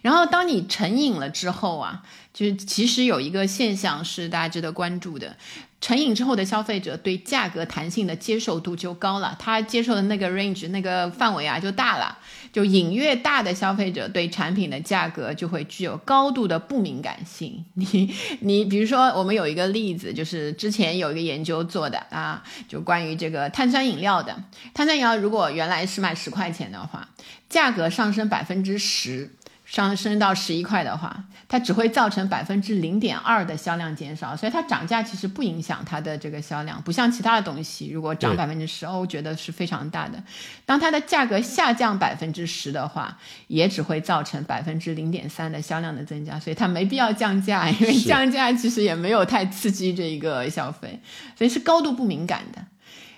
[0.01, 5.37] 然后当你成瘾了之后啊，就是其实有一个现象是大家值得关注的。
[5.82, 12.17] 成瘾之后的消费者对价格弹性的接受度就高了，他接受的那个 range 那个范围啊就大了。
[12.53, 17.65] 就瘾越大的消费者对产品的价格就会具有高度的不敏感性。
[17.73, 24.36] 你你比如说，我们有一个例子，就是之前有一个研究做的啊，就关于这个碳酸饮料的。
[24.73, 27.09] 碳酸饮料如果原来是卖十块钱的话，
[27.49, 29.34] 价格上升百分之十。
[29.72, 40.22] 上升到十一块的话，它只会造成百分之零点二的销量减少，所以它涨价其实不影响它的这个销量，不像其他的东西，如果涨百分之十，哦，我觉得是非常大的。
[40.65, 43.17] 当它的价格下降百分之十的话，
[43.47, 50.99] 也只会造成百分之零点三的销量的增加，所以它没必要降价， 因为降价其实也没有太刺激这一个消费，
[51.38, 52.61] 所以是高度不敏感的。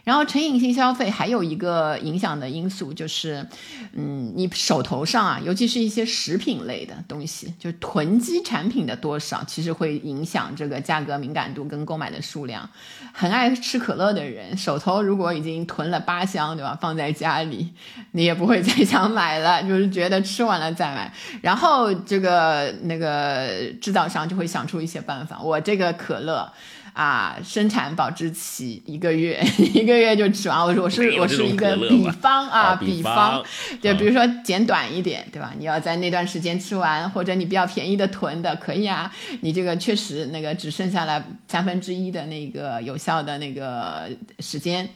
[0.03, 3.47] 然后成瘾性消费还有一个影响的因素就是，
[3.93, 12.69] 嗯，你手头上啊，尤其是一些食品类的东西，就囤积产品的多少，其实会影响这个价格敏感度跟购买的数量。
[13.13, 16.77] 很爱吃可乐的人，手头如果已经囤了八箱，对吧？
[16.81, 17.71] 放在家里，
[18.11, 21.13] 你也不会再想买了，就是觉得吃完了再买。
[21.41, 26.51] 然后这个那个制造商就会想出一些办法，我这个可乐。
[26.93, 30.63] 啊，生产保质期一个月， 一个月就吃完。
[30.63, 33.43] 我说我是我是一个比方啊，比方，
[33.81, 35.53] 就比如说简短一点，对吧？
[35.57, 39.11] 你要在那段时间吃完，或者你比较便宜的囤的可以啊。
[39.41, 44.87] 你这个确实那个只剩下了三分之一的那个有效的那个时间，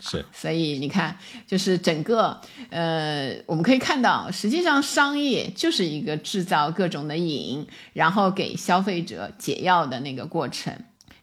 [0.00, 0.24] 是。
[0.32, 2.40] 所以你看，就是整个
[2.70, 10.74] 呃，我们可以看到，实际上商业就是一个制造各种的瘾，然后给消费者解药的那个过程。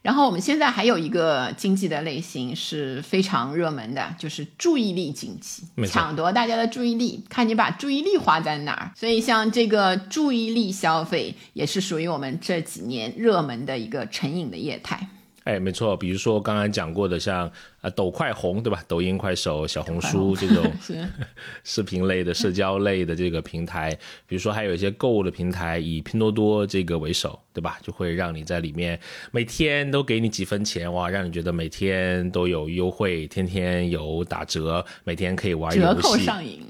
[0.02, 8.90] 然后我们现在还有一个经济的类型是非常热门的，就是注意力经济，抢夺大家的注意力，看你把注意力花在哪儿。
[8.96, 15.08] 所以像这个注意力消费，也是属于我们这几年热门的一个成瘾的业态。
[15.44, 18.82] 哎，没错，比如说刚刚讲过的，像呃抖快红，对吧？
[18.86, 20.72] 抖音、快手、小红书这种
[21.64, 23.90] 视频类的、社交类的这个平台，
[24.26, 27.78] 比如说还有一些购物的平台，以拼多多这个为首，对吧？
[27.82, 28.98] 就会让你在里面
[29.30, 36.60] 每天都给你几分钱，哇，让你觉得每天都有优惠，天天有打折，每天可以玩游戏，折扣上瘾，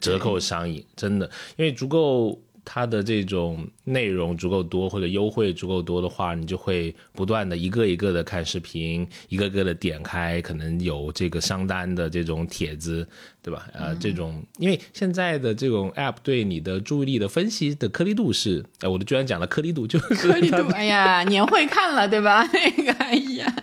[0.00, 2.40] 折扣上瘾，真的，因为足够。
[2.64, 13.06] 它的这种内容足够多，或者优惠足够多的话，你就会不断的一个一个的看视频，一个个的点开，可能有这个商单的这种帖子，
[13.42, 13.66] 对吧？
[13.72, 22.48] 呃，这种因为现在的这种 app 对你的注意力的分析的颗粒度是，哎，我都居然讲了颗粒度，就是颗粒度，哎呀，年会看了对吧？
[22.54, 23.54] 那个，哎呀，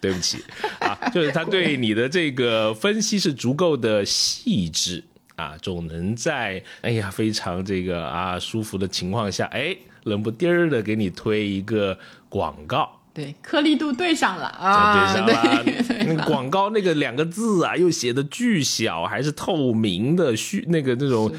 [0.00, 0.38] 对不起
[0.78, 5.02] 啊，就是他对你的这个分析是足够的细致。
[5.40, 9.74] 啊，总能在哎呀非常这个啊舒服的情况下，哎，
[10.04, 12.90] 冷不丁儿的给你推一个广告。
[13.12, 15.24] 对，颗粒度对上了啊，
[15.64, 16.24] 对上了。
[16.26, 21.32] 广告那个两个字啊，又写的巨小，还是透明的虚那个那种，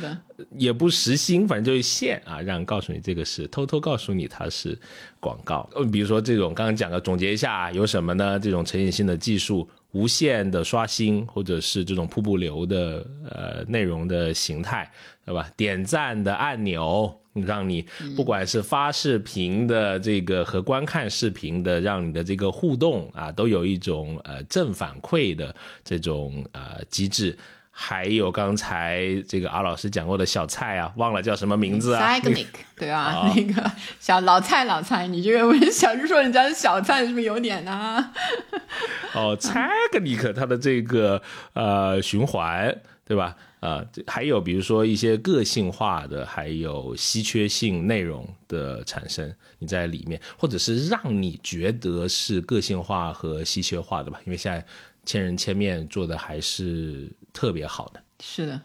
[0.58, 4.78] 也不实心，反正就是线啊，让告诉你这个是偷偷告诉你它是
[5.20, 5.70] 广告。
[5.74, 8.38] 呃，比如说这种刚刚讲的，总结一下有什么呢？
[8.38, 9.68] 这种成瘾性的技术。
[9.92, 14.90] 无限的刷新，或者是这种瀑布流的呃内容的形态，
[15.26, 15.50] 对吧？
[15.58, 17.86] 点赞的按钮，让你
[18.16, 27.38] 不管是发视频的这个和观看视频的，让你的这个互动啊，都有一种呃正反馈的这种呃机制。
[27.84, 32.22] 还有刚才这个阿老师讲过的小菜啊，忘了叫什么名字啊 s
[32.78, 38.12] 对啊，那个小老菜老菜，你这个小就说人家是小菜，是不是有点呢？
[39.14, 41.20] 哦 s a g n i c 它的这个
[41.54, 43.36] 呃循环，对吧？
[43.62, 54.20] 啊，还有比如说一些个性化的，还有稀缺性内容的产生，你在里面，或者是让你觉得是个性化和稀缺化的吧？
[54.26, 54.64] 因为现在
[55.04, 58.04] 千人千面做的还是特别好的。
[58.20, 58.62] 是的。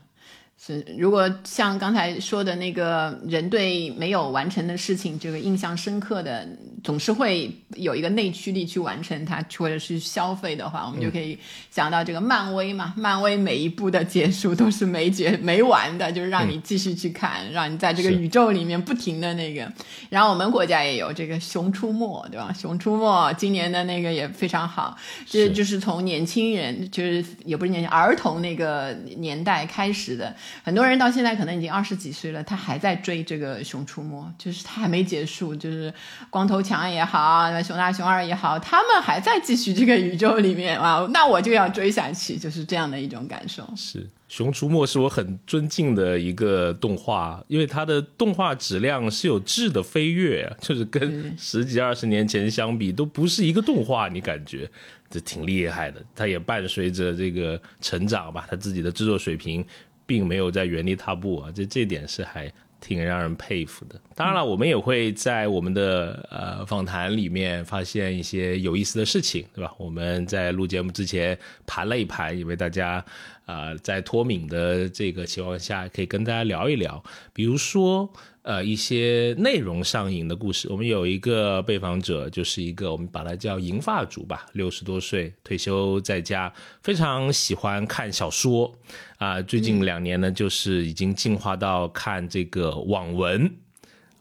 [0.67, 6.45] 是，如果像刚才说的那个人对没有完成的事情这个印象深刻的，
[6.83, 11.39] 总是会有一个内驱力去完成它，或者是消费的话，我们就可以
[11.71, 12.93] 想到这个漫威嘛。
[12.97, 19.71] 漫威每一部的结束都是没结没完的，就是让你继续去看，让你在这个宇宙里面不停的那个。
[20.11, 22.51] 然后我们国家也有这个《熊出没》，对吧？
[22.61, 23.05] 《熊出没》
[23.37, 24.97] 今年的那个也非常好，
[25.27, 30.35] 这就是从年轻人，就是也不是年轻儿童那个年代开始的。
[30.63, 35.93] 很多人到现在可能已经二十几岁了，他还在追这个《熊出没》，就是他还没结束，就是
[36.31, 43.67] 光头强也好，熊大熊二也好，他们还在继续这个宇宙里面啊， 那我就要追下去，就是这样的一种感受。
[43.77, 43.99] 是
[44.29, 54.69] 《熊出没》是我很尊敬的一个动画，因为它的动画质量是有质的飞跃，就是跟十几二十年前相比都不是一个动画，你感觉
[55.09, 56.03] 这挺厉害的。
[56.15, 59.65] 它也伴随着这个成长吧，它自己的制作水平。
[60.07, 62.51] 并没有在原地踏步啊，这这点是还
[62.81, 64.01] 挺让人佩服的。
[64.15, 69.73] 当然了，我们也会在我们的呃访谈里面发现一些有意思的事情，对吧？
[69.79, 71.37] 我们在录节目之前
[71.67, 73.05] 盘了一盘，也为大家
[73.47, 78.13] 啊在脱敏的这个情况下，可以跟大家聊一聊，比如说。
[78.47, 80.69] 呃，一些内容上瘾的故事。
[80.71, 88.73] 我们有一个被访者，就是一个我们把他叫银发族吧，六十多岁，退休在家，非常喜欢看小说
[89.19, 89.43] 啊。
[89.43, 93.53] 最近两年呢，就是已经进化到看这个网文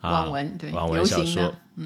[0.01, 1.43] 啊，网文对，网文小说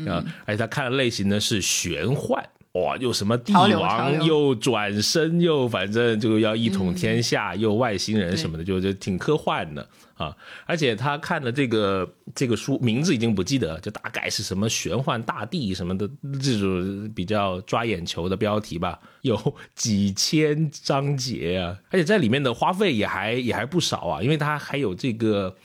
[0.08, 2.42] 啊，而且他看的类型呢是玄幻。
[2.82, 10.36] 哇，又什么帝王，又转身，又反正就要一统天下，又外星人什么的，就就挺科幻的啊。
[10.66, 16.10] 而且他看的这个这个书名字已经不记得，就大概是什么玄幻大帝什么的
[16.42, 25.56] 这种比较抓眼球的标题吧，有几千章节啊，而且在里面的花费也还也还不少啊，因为他还有这个。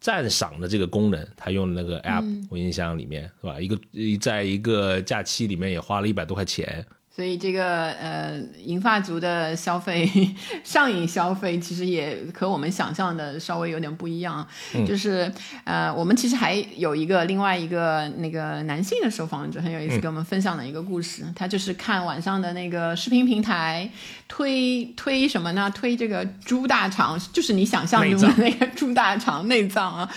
[0.00, 3.60] 赞赏的这个功能，他用的那个 app，我印象里面是吧？
[3.60, 3.78] 一个
[4.20, 6.84] 在一个假期里面也花了一百多块钱。
[7.18, 10.08] 所以这个呃，银发族的消费
[10.62, 14.46] 上瘾消费，其实也和我们想象的稍微有点不一样。
[14.86, 15.28] 就是
[15.64, 21.24] 呃，我们其实还有一个另外一个那个男性的受访者很有意思，跟我们分享了一个故事。
[21.34, 23.90] 他就是看晚上的那个视频平台
[24.28, 25.68] 推推什么呢？
[25.74, 30.08] 推这个猪大肠，就是你想象中的那个猪大肠内脏啊。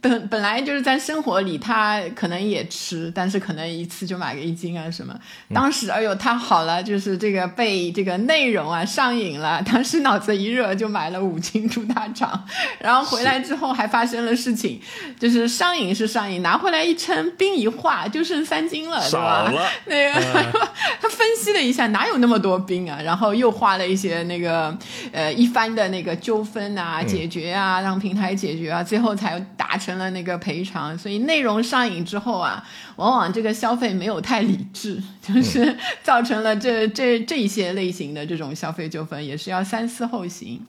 [0.00, 5.12] 本本来就是在生活里，他可能也吃，但是可能一次就买个一斤啊什么。
[5.52, 9.60] 当时哎呦，他好了，就是这个被这个内容啊上瘾了。
[9.62, 12.44] 当时脑子一热就买了五斤猪大肠，
[12.78, 14.80] 然后回来之后还发生了事情，
[15.18, 19.52] 就是上瘾是上瘾，拿回来一称，冰一化就剩三斤了，对吧？
[19.86, 20.20] 那个
[21.00, 23.00] 他分析了一下，哪有那么多冰啊？
[23.02, 24.76] 然后又花了一些那个
[25.12, 29.87] 呃一番的那个纠纷啊解决啊，让平台解决啊，最后才达成。
[29.88, 32.62] 成了那个赔偿，所以内容上瘾之后啊，
[32.98, 40.60] 往往这个消费没有太理智， 就是造成了这这这一些类型的这种消费纠纷，也是要三思后行。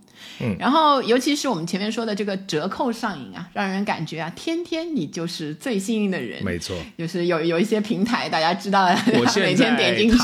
[0.41, 6.43] 嗯，然后尤其是我们前面说的这个折扣上瘾啊，让人感觉啊，天天你就是最幸运的人。
[6.43, 10.17] 没错，就是有有一些平台，大家知道，我 每天点进去，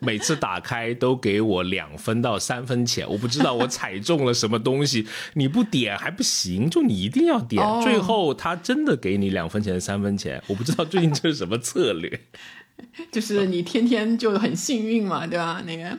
[0.00, 12.20] 每次打开都给我两分到三分钱，我不知道我踩中了什么东西， 你不点还不行，就你一定要点，最后他真的给你两分钱三分钱，我不知道最近这是什么策略。
[13.12, 15.62] 就是你天天就很幸运嘛，对吧？
[15.66, 15.96] 那个，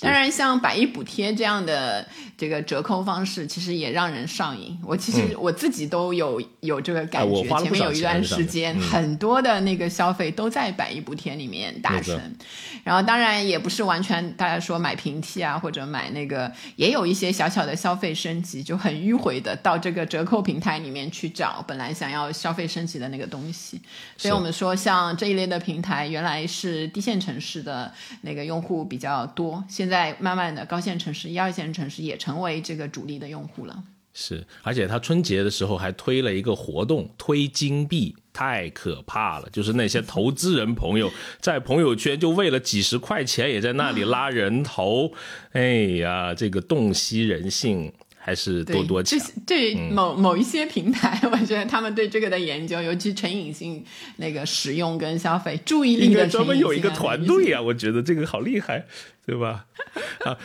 [0.00, 4.78] 当然像百亿补贴这样的这个折扣方式，其实也让人上瘾。
[4.82, 7.42] 我其实我自己都有有这个感觉。
[7.58, 12.18] 前面有一段时间，很多的那个消费都在百亿补贴里面达成。
[12.84, 23.80] 然后当然也不是完全大家说买平替啊，或者买那个，也有一些小小的消费升级，就很迂回的到这个折扣平台里面去找本来想要消费升级的那个东西。
[24.16, 26.04] 所以我们说，像这一类的平台。
[26.04, 33.84] 原来是低线城市的那个用户比较多，现在慢慢的高线城市、一二线城市也成为这个主力的用户了。
[34.14, 39.48] 是，而且他春节的时候还推了一个活动，推金币，太可怕了！
[39.50, 41.10] 就是那些投资人朋友
[41.40, 45.12] 在朋友圈就为了几十块钱也在那里拉人头，
[45.52, 45.62] 哎
[45.98, 47.92] 呀，这个洞悉人性。
[48.26, 53.84] 还是多多这这某某一些平台，我觉得他们对这个的研究，尤其成瘾性
[54.16, 58.86] 那个使用跟消费，注意力的专门有一个团队啊，我觉得这个好厉害，
[59.26, 59.66] 对吧？
[60.24, 60.38] 啊，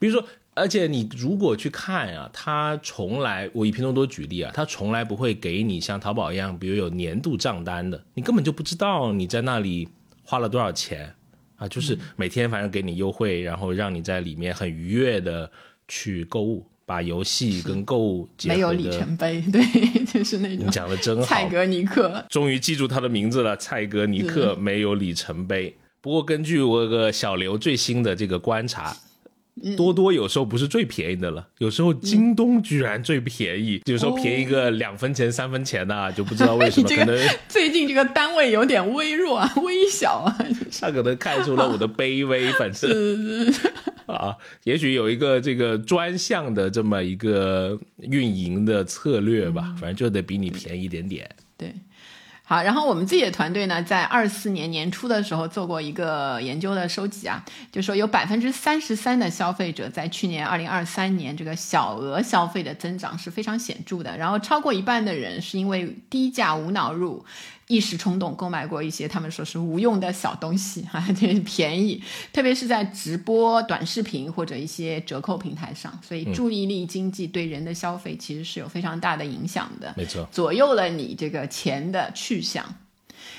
[0.00, 9.88] 比如说，而且你如果去看啊，他从来我以拼多多举例啊，他从来不会给你像淘宝一样，比如有年度账单的，你根本就不知道你在那里
[10.22, 11.14] 花了多少钱
[11.56, 15.50] 啊，就是每天反正给你优惠，然后让你在里面很愉悦的。
[15.86, 18.90] 去购物，把游戏跟购物结合没有里。
[18.90, 19.62] 程碑，对，
[20.06, 22.24] 就是那种你讲的真好，蔡格尼克。
[22.30, 25.76] 终于记住他的名字了，蔡格尼克没有里程碑。
[26.00, 28.96] 不过根据我个小刘最新的这个观察。
[29.62, 29.76] 嗯。
[29.76, 40.36] 多多有时候不是最便宜的了，有时候京东居然最便宜，有时候便宜个两分钱、三分钱呐、就不知道为什么， 这个可能最近这个单位有点微弱啊， 微小啊，
[40.80, 42.90] 他可能看出了我的卑微，反正。
[44.06, 51.28] 啊，也许有一个这个专项的这么一个运营的策略吧，反正就得比你便宜一点点。
[51.56, 51.72] 对。
[52.46, 57.42] 好，然后我们自己的团队呢，在二四年年初的时候做过一个研究的收集啊，
[57.72, 67.24] 就说有百分之三十三的消费者在去年二零二三年这个小额消费的增长是非常显著的，然后超过一半的人是因为低价无脑入。
[67.68, 72.02] 一时冲动购买过一些他们说是无用的小东西哈，这 便宜，
[72.32, 79.94] 特别是在直播、短视频或者一些折扣平台上，所以注意力经济对人的消费其实是有非常大的影响的。
[79.96, 82.64] 没错，左右了你这个钱的去向。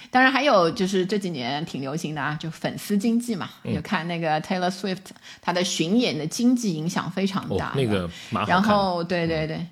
[0.10, 3.76] 当然还有就是这几年挺流行的啊，就粉丝经济嘛，嗯。
[3.76, 4.98] 就看那个 Taylor Swift，
[5.42, 8.10] 他的巡演的经济影响非常哦大，那个。
[8.48, 9.68] 然后对对对，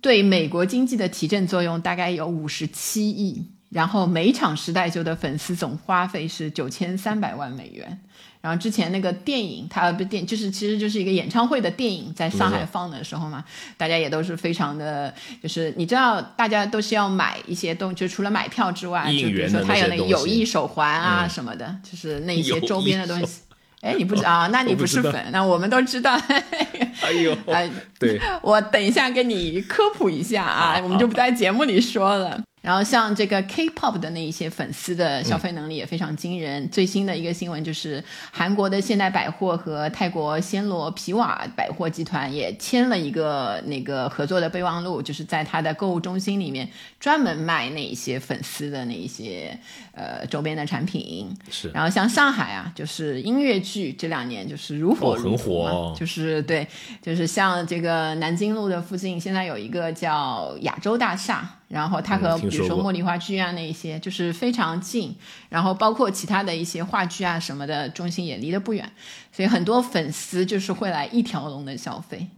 [0.00, 7.98] 对美国经济的提振作用大概有五十七亿，然后每场时代秀的粉丝总花费是九千三百万美元。
[8.40, 13.42] 然后之前那个电影，它不是电，就是其实就是一个演唱会的电影，在上海放的时候嘛，
[13.76, 15.12] 大家也都是非常的，
[15.42, 23.40] 就是你知道，大家都是要买一些东，就除了买票之外，就比如说它有那个友谊手环啊嗯什么的，就是那些周边的东西。
[23.80, 24.48] 哎，你不知道啊？
[24.52, 26.14] 那你不是粉，那我们都知道。
[27.00, 32.42] 哎呦，哎，对，我等一下跟你科普一下啊，我们就不在节目里说了。
[32.64, 36.66] 然后像这个 K-pop 的那一些粉丝的消费能力也非常惊人。
[36.70, 38.02] 最新的一个新闻就是，
[38.32, 46.66] 韩国的现代百货和泰国暹罗皮瓦百货集团也签了一个那个合作的备忘录，就是在它的购物中心里面
[46.98, 49.58] 专门卖那一些粉丝的那一些
[49.92, 51.36] 呃周边的产品。
[51.50, 56.66] 是然后像上海啊，就是音乐剧这两年就是如火如火哦就是对，
[57.02, 65.14] 就是像这个南京路的附近，现在有一个叫亚洲大厦，然后它和比如说茉莉花剧啊那一些，就是非常近，
[65.48, 68.90] 然后包括其他的一些话剧啊什么的，中心也离得不远，
[69.32, 72.28] 所以很多粉丝就是会来一条龙的消费，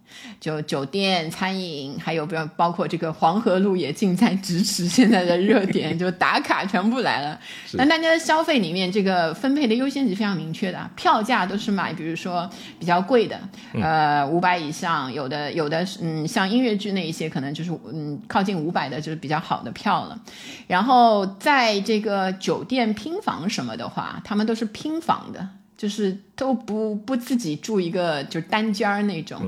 [0.41, 7.39] 就酒店、餐饮，还有比如包括这个黄河路也近在咫尺， 现在的热点就打卡全部来了。
[7.73, 12.49] 那大家的消费里面，这个分配的优先级非常明确的啊，票价都是买，比如说
[12.79, 13.41] 比较贵的，
[13.75, 20.19] 呃，五百以上，有的有的嗯，像音乐剧那一些，可能就是嗯靠近五百的，就是比较好的票了。
[20.67, 29.41] 然后在这个酒店拼房什么的话，他们都是拼房的，就是都不不自己住一个就单间儿那种。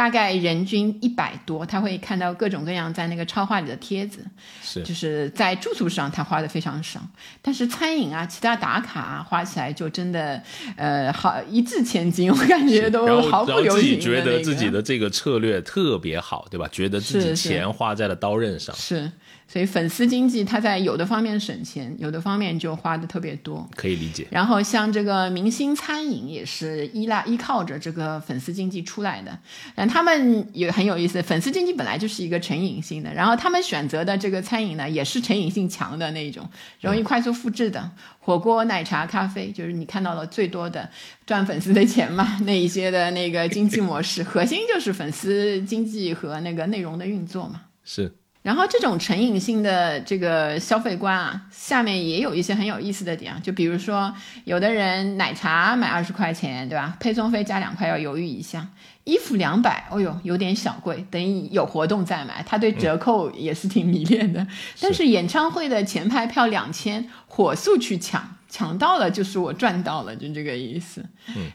[0.00, 4.24] 大概人均一百多，他会看到各种各样在那个超话里的帖子，
[4.62, 4.82] 是。
[4.82, 6.98] 就是在住宿上他花的非常少，
[7.42, 10.42] 但是餐饮啊、其他打卡啊，花起来就真的
[10.78, 16.66] 呃好一掷千金，我感觉都毫不留然后自己觉得自己的这个策略特别好，对吧？
[16.72, 19.12] 觉得自己钱花在了刀刃上，是，
[19.50, 23.68] 所以粉丝经济它在有的方面省钱，有的方面就花的特别多。
[23.74, 24.24] 可以理解。
[24.30, 29.36] 然后像这个明星餐饮也是依赖依靠着这个粉丝经济出来的，
[29.74, 36.48] 但他们也很有意思，粉丝经济本来就是一个成瘾性的，然后他们选择的这个餐饮呢，也是成瘾性强的那一种，
[36.80, 37.90] 容易快速复制的，
[38.20, 40.88] 火锅、奶茶、咖啡，就是你看到了最多的
[41.26, 47.62] 赚粉丝的钱嘛，那一些的那个经济模式，核心就是粉丝经济和那个内容的运作嘛。
[47.82, 54.14] 是然后这种成瘾性的这个消费观啊，下面也有一些很有意思的点啊，就比如说，
[54.44, 56.96] 有的人奶茶买二十块钱，对吧？
[56.98, 58.66] 配送费加两块要犹豫一下。
[59.04, 62.42] 衣服两百，哦呦，有点小贵，等有活动再买。
[62.46, 64.46] 他对折扣也是挺迷恋的，
[64.80, 71.04] 但是演唱会的前排票两千，火速去抢，抢到了就是我赚到了，就这个意思。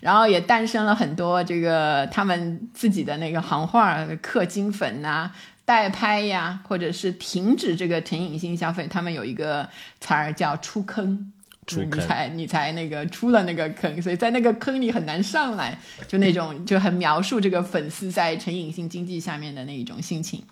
[0.02, 5.32] 然后也诞生了很多这个他们自己的那个行话，氪金粉呐、
[5.66, 9.68] 代拍呀，或者是停止这个成瘾性消费，他们有一个
[10.00, 11.32] 词儿叫出坑。
[11.68, 15.76] 出坑你才你才那个出了那个坑，所以在那个坑里很难上来，
[16.08, 20.44] 就那种就很描述这个粉丝在成瘾性经济下面的那一种心情。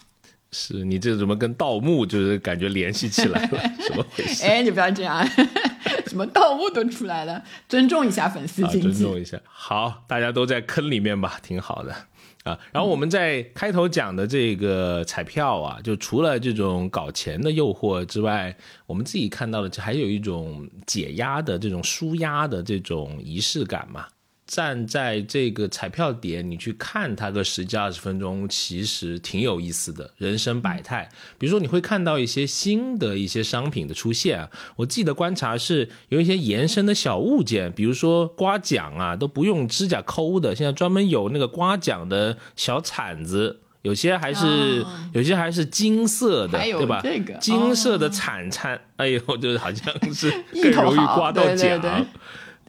[0.51, 3.61] 是，你这怎么跟盗墓就是感觉联系起来了？
[3.88, 4.43] 怎么回事？
[4.43, 5.24] 哎，你不要这样，
[6.07, 8.91] 什么盗墓都出来了，尊重一下粉丝啊，经济。
[8.91, 9.39] 尊重一下。
[9.45, 11.95] 好，大家都在坑里面吧，挺好的
[12.43, 12.57] 啊。
[12.71, 24.05] 然后我们在开头讲的这个彩票啊，就除了这种搞钱的诱惑之外，我们自己看到的，还有一种解压的这种舒压的这种仪式感嘛。
[24.54, 31.10] 站在这个彩票点，你去看它个十几二十分钟，其实挺有意思的，人生百态。
[31.39, 34.47] 比如说，你会看到一些新的一些商品的出现啊。
[34.76, 43.62] 我记得观察是有一些延伸的小物件，比如说刮奖啊，都不用指甲抠的，现在专门有那个刮奖的小铲子。
[43.82, 47.01] 有些还是有些还是金色的，对吧？
[47.04, 51.82] 这个金色的铲铲，哎呦，就是好像是 更容易刮到奖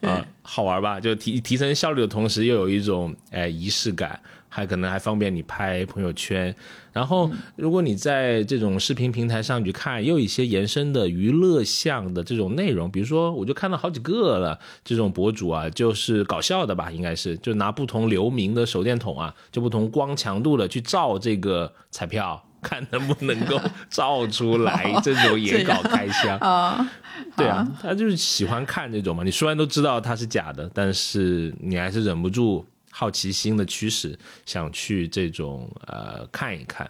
[0.01, 0.99] 啊，好玩吧？
[0.99, 4.19] 就提提升效率的同时，又有一种哎仪式感。
[4.47, 6.55] 还可能还方便你拍朋友圈，
[6.93, 26.91] 然后如果你在这种视频平台上去看，又有一些延伸的娱乐向的这种内容，比如说我就看到好几个了，这种博主啊，就是搞笑的吧，应该是就拿不同流明的手电筒啊，就不同光强度的去照这个彩票，看能不能够照出来，这种也搞开箱 啊，
[27.37, 32.65] 对啊，他就是喜欢看这种嘛，你虽然都知道它是假的，但是你还是忍不住。
[32.97, 36.89] 好奇心的驱使，想去这种呃看一看。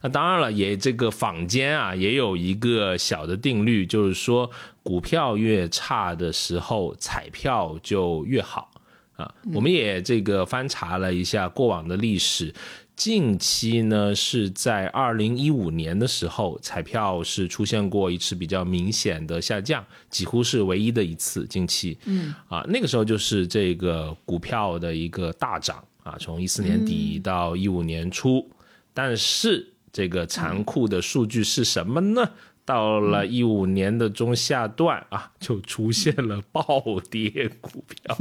[0.00, 4.50] 那当然了，也这个坊间啊，也有一个小的定律，就是说
[4.82, 8.70] 股票越差的时候，彩票就越好
[9.16, 9.30] 啊。
[9.52, 12.54] 我们也这个翻查了一下过往的历史。
[12.94, 21.98] 近期呢，是在二零一五年的时候，彩票是出现过一次比较明显的下降，几乎是唯一的一次近期。
[22.04, 28.48] 嗯，啊，那个时候就是这个股票的一个大涨啊，从一四年底到一五年初。
[28.94, 32.30] 但是这个残酷的数据是什么呢？
[32.64, 38.16] 到了一五年的中下段啊， 就出现了暴跌股票。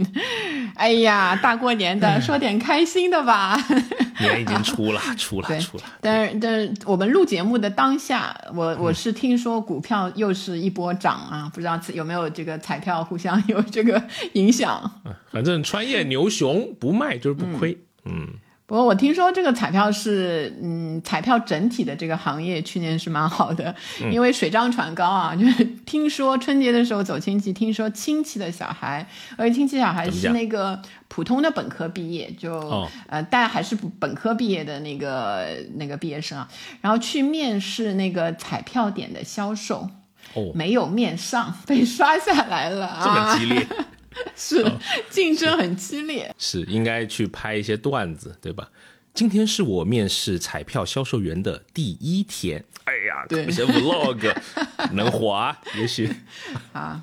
[0.76, 3.56] 哎呀，大过年的， 说点开心的吧。
[4.20, 5.84] 年已经出了，出了，出了。
[6.00, 14.02] 但是，但是我们录节目的当下，我我是听说股票又是一波涨啊，不知道有没有这个彩票互相有这个
[14.34, 15.00] 影响。
[15.30, 18.28] 反正穿越牛熊不卖就是不亏，嗯。
[18.70, 23.74] 不过我听说这个彩票是，嗯，彩票整体的这个行业去年是蛮好的，
[24.12, 25.34] 因为水涨船高啊。
[25.34, 29.04] 就是听说春节的时候走亲戚，听说亲戚的小孩，
[29.36, 32.60] 而且亲戚小孩是那个普通的本科毕业，就
[33.08, 36.48] 呃，但还是本科毕业的那个那个毕业生啊，
[36.80, 39.88] 然后去面试那个彩票点的销售，
[40.34, 43.66] 哦，没有面上， 被刷下来了啊，这么激烈。
[44.36, 44.64] 是
[45.08, 48.70] 竞争很激烈，是应该去拍一些段子，对吧？
[49.12, 54.34] 今天是我面试彩票销售员的第一天，哎呀，对，一些 vlog
[54.92, 56.08] 能火啊，也许
[56.72, 57.02] 啊。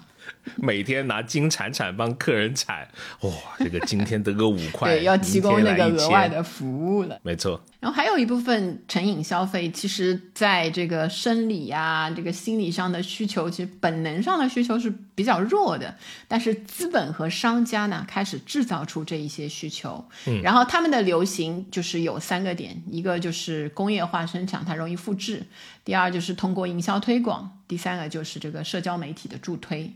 [0.56, 2.88] 每天拿金铲铲帮客人铲，
[3.22, 7.20] 哇，这个今天得个五块，对，要提供那个额外的服务了。
[7.24, 7.62] 没错。
[7.80, 15.96] 然后还有一部分成瘾消费，其实在这个生理呀、这个心理上的需求，其实本能上的需求是比较弱的。
[16.28, 20.04] 但是资本和商家呢，开始制造出这一些需求。
[20.26, 20.42] 嗯。
[20.42, 25.44] 然后他们的流行就是有三个点：一个就是工业化生产，它容易复制；
[25.86, 29.94] 第二就是通过营销推广；第三个就是这个社交媒体的助推。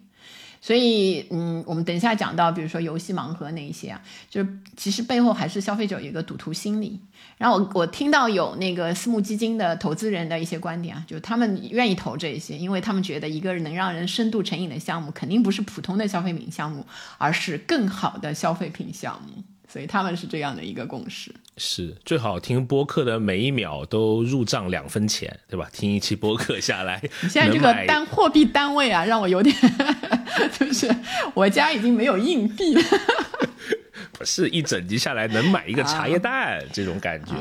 [0.61, 3.99] 所以，嗯，我们等一下讲到，比如说游戏盲盒那一些啊，
[4.29, 6.99] 就是其实背后还是消费者有一个赌徒心理。
[7.39, 16.85] 然后我我听到有那个私募基金的投资人的一些观点啊，就是他们愿意投这一些，因为他们觉得一个能让人深度成瘾的项目，肯定不是普通的消费品项目，
[17.17, 19.43] 而是更好的消费品项目。
[19.71, 21.33] 所以他们是这样的一个共识。
[21.55, 25.69] 是最好听播客的每一秒都入账两分钱，对吧？
[25.71, 29.55] 听一期播客下来，你现在这个单货币单位啊，让我有点，
[30.59, 30.93] 就是
[31.33, 32.81] 我家已经没有硬币了。
[34.11, 37.31] 不是一整集下来能买一个茶叶蛋这种感觉，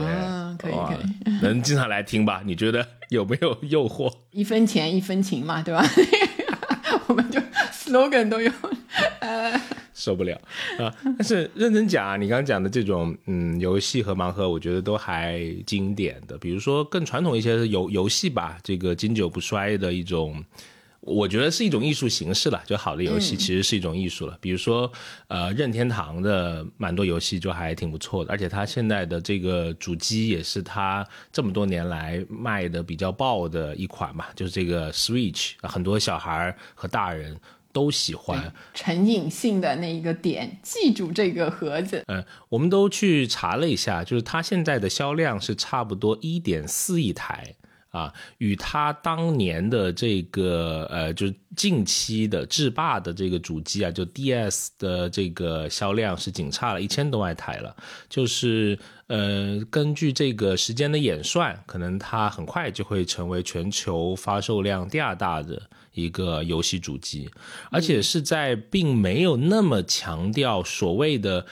[0.57, 0.95] 可以可
[1.29, 2.43] 以，能经常来听吧？
[2.45, 4.13] 你觉得有没有诱惑？
[4.31, 5.85] 一分钱一分情嘛，对吧？
[7.09, 7.41] 我们就
[7.73, 8.53] slogan 都有，
[9.19, 9.61] 呃。
[9.93, 10.41] 受不了
[10.79, 10.95] 啊！
[11.03, 16.39] 但是认真讲啊，你刚刚讲的这种嗯游戏和盲盒，我觉得都还经典的。
[16.39, 20.43] 比如说更传统一些的游游戏吧，这个经久不衰的一种，
[21.01, 22.63] 我觉得是一种艺术形式了。
[22.65, 24.39] 就好的游戏其实是一种艺术了。
[24.41, 24.91] 比如说
[25.29, 37.37] 呃任天堂的蛮多游戏就还挺不错的，而且它现在的这个主机也是它这么多年来卖的比较爆的一款嘛，就是这个 Switch，很多小孩和大人。
[37.73, 42.05] 都喜欢成瘾性的那一个点，记住这个盒子。
[42.09, 47.55] 嗯，我们都去查了一下，就是它现在的销量是差不多一点四亿台
[47.91, 57.75] 啊，与它当年的这个呃，就是近期的制霸的这个主机啊，就 DS 的这个销量是仅差了一千多万台了。
[58.09, 65.61] 就是呃，根据这个时间的演算，可能它很快就会成为全球发售量第二大的
[65.93, 67.31] 一个游戏主机，
[67.71, 71.47] 而且是在并没有那么强调所谓的。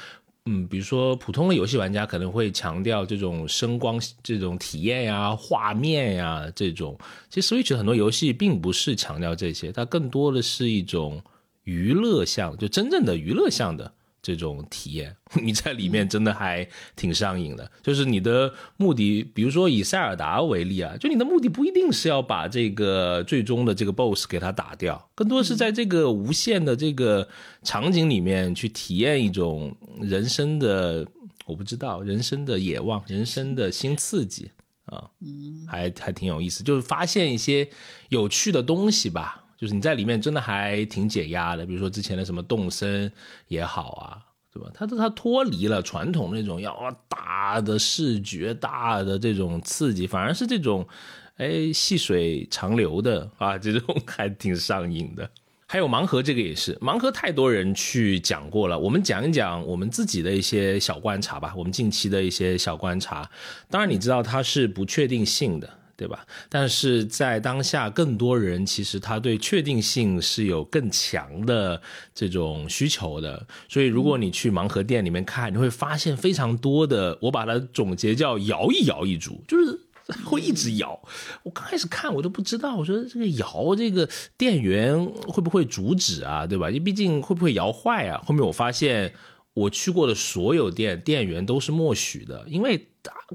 [0.50, 6.98] 嗯，比如说普通的游戏玩家可能会强调这种声光这种体验呀、画面呀这种。
[7.28, 11.22] 其实 Switch 很多游戏并不是强调这些，它更多的是一种
[11.64, 13.92] 娱乐向，就真正的娱乐向的。
[14.20, 16.66] 这种体验， 你在里面真的还
[16.96, 17.70] 挺上瘾的。
[17.82, 27.28] 就是你的目的，比如说以塞尔达为例啊，就你的目的不一定是要把这个最终的这个 BOSS 给它打掉，更多是在这个无限的这个
[27.62, 31.06] 场景里面去体验一种人生的，
[31.46, 34.50] 我不知道人生的野望，人生的新刺激
[34.86, 35.08] 啊，
[35.66, 37.68] 还还挺有意思，就是发现一些
[38.08, 39.44] 有趣的东西吧。
[39.58, 43.10] 就是你在里面真的还挺解压的，比如说之前的什么动森
[43.48, 44.22] 也好啊，
[44.54, 44.70] 对吧？
[44.72, 50.86] 它它脱离了传统那种要大的视觉、大的这种刺激，反而是这种，
[51.38, 55.28] 哎，细水长流的啊，这种 还挺上瘾的。
[55.66, 63.28] 还有盲盒这个也是，盲盒太多人去讲过了，我们讲一讲我们自己的一些小观察吧，我们近期的一些小观察。
[63.68, 65.77] 当然你知道它是不确定性的。
[65.98, 66.24] 对吧？
[66.48, 71.82] 但是在当下，更多人其实他对确定性是有更强的
[72.14, 73.44] 这种需求的。
[73.68, 79.76] 所以，如果你去盲盒店里面看，你会发现非常多的，我把它总结叫“摇一摇一组”，就是
[80.24, 80.96] 会一直摇。
[81.42, 86.46] 我刚开始看我都不知道，我说这个摇这个电源会不会阻止啊？
[86.46, 86.68] 对吧？
[86.68, 88.22] 你毕竟会不会摇坏啊？
[88.24, 89.12] 后面我发现。
[89.58, 92.88] 我去过的所有店，店员都是默许的，因为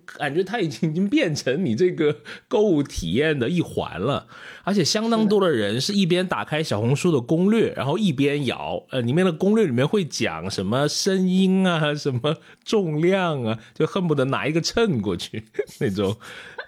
[0.06, 2.18] 感觉它已经 已经变成你这个
[2.48, 4.28] 购物体验的一环了。
[4.64, 8.86] 而且相当多的人是一边打开小红书的攻略，然后一边摇。
[8.92, 15.44] 呃，里面的攻略里面会讲什么声音啊，什么重量啊，就恨不得拿一个秤过去
[15.80, 16.16] 那种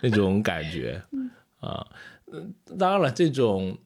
[0.02, 1.02] 那种感觉
[1.60, 1.88] 啊。
[2.32, 3.78] 嗯，当然了，这种。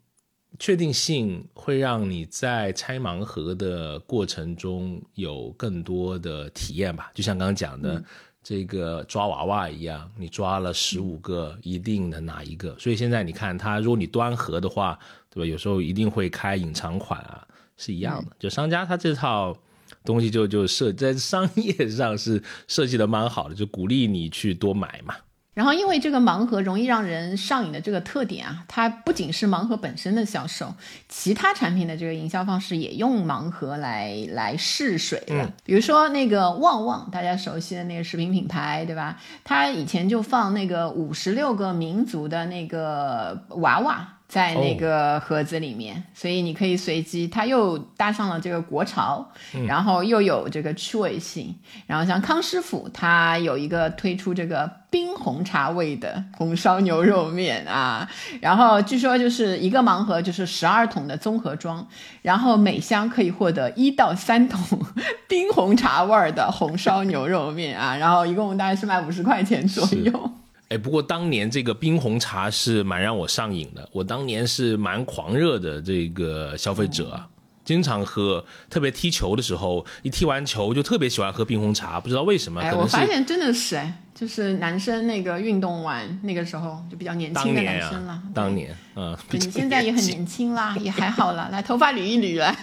[0.59, 8.03] 确定性会让你在拆盲盒的过程中有更多的体验吧，就像刚刚讲的
[8.43, 12.77] 这个抓娃娃一样，你抓了十五个，一定能拿一个。
[12.77, 14.99] 所以现在你看它，如果你端盒的话，
[15.29, 15.45] 对吧？
[15.49, 17.47] 有时候一定会开隐藏款啊，
[17.77, 18.35] 是一样的。
[18.37, 19.57] 就商家他这套
[20.03, 25.15] 东西就就设在商业上是设计的蛮好的，就鼓励你去多买嘛。
[25.59, 30.73] 然后，因为这个盲盒容易让人上瘾的这个特点啊，它不仅是盲盒本身的销售，
[31.09, 35.51] 其他产品的这个营销方式也用盲盒来来试水嗯。
[35.65, 39.19] 比如说那个旺旺，大家熟悉的那个食品品牌，对吧？
[39.43, 44.07] 它以前就放那个五十六个民族的那个娃娃。
[44.29, 49.27] 在那个盒子里面，所以你可以随机，它又搭上了这个国潮，
[49.67, 51.55] 然后又有这个趣味性。
[51.87, 58.07] 然后像康师傅，它有一个推出这个冰红茶味的红烧牛肉面啊，
[58.39, 61.87] 然后据说就是一个盲盒就是十二桶的综合装，
[62.21, 64.61] 然后每箱可以获得一到三桶
[65.27, 70.31] 冰红茶味儿的红烧牛肉面啊，然后一共大概是卖五十块钱左右。
[70.69, 77.27] 哎，不过当年这个冰红茶是蛮让我上瘾的，我当年是蛮狂热的这个消费者啊，
[77.65, 82.61] 经常喝，特别踢球的时候，一踢完球就特别喜欢喝冰红茶，不知道为什么。
[82.61, 88.21] 哎，我发现真的是哎，就是男生那个运动完那个时候就比较年轻的男生了。
[88.35, 92.55] 当年啊，你现在也很年轻啦，也还好了，来头发捋一捋来。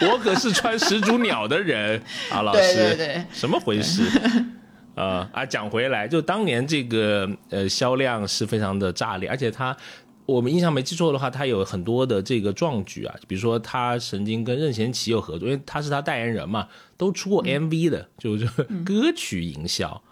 [0.00, 4.02] 我可是穿始祖鸟的人啊， 老师，对对对，什么回事？
[4.98, 9.76] 呃啊，讲回来，就当年这个呃销量是非常的炸裂，而且它，
[10.26, 16.66] 我们印象没记错的话，他有很多的这个壮举啊，比如说他曾经跟任贤齐有合作，因为他是他代言人嘛。
[16.98, 18.44] 都出过 MV 的，就就
[18.84, 20.02] 歌曲营销，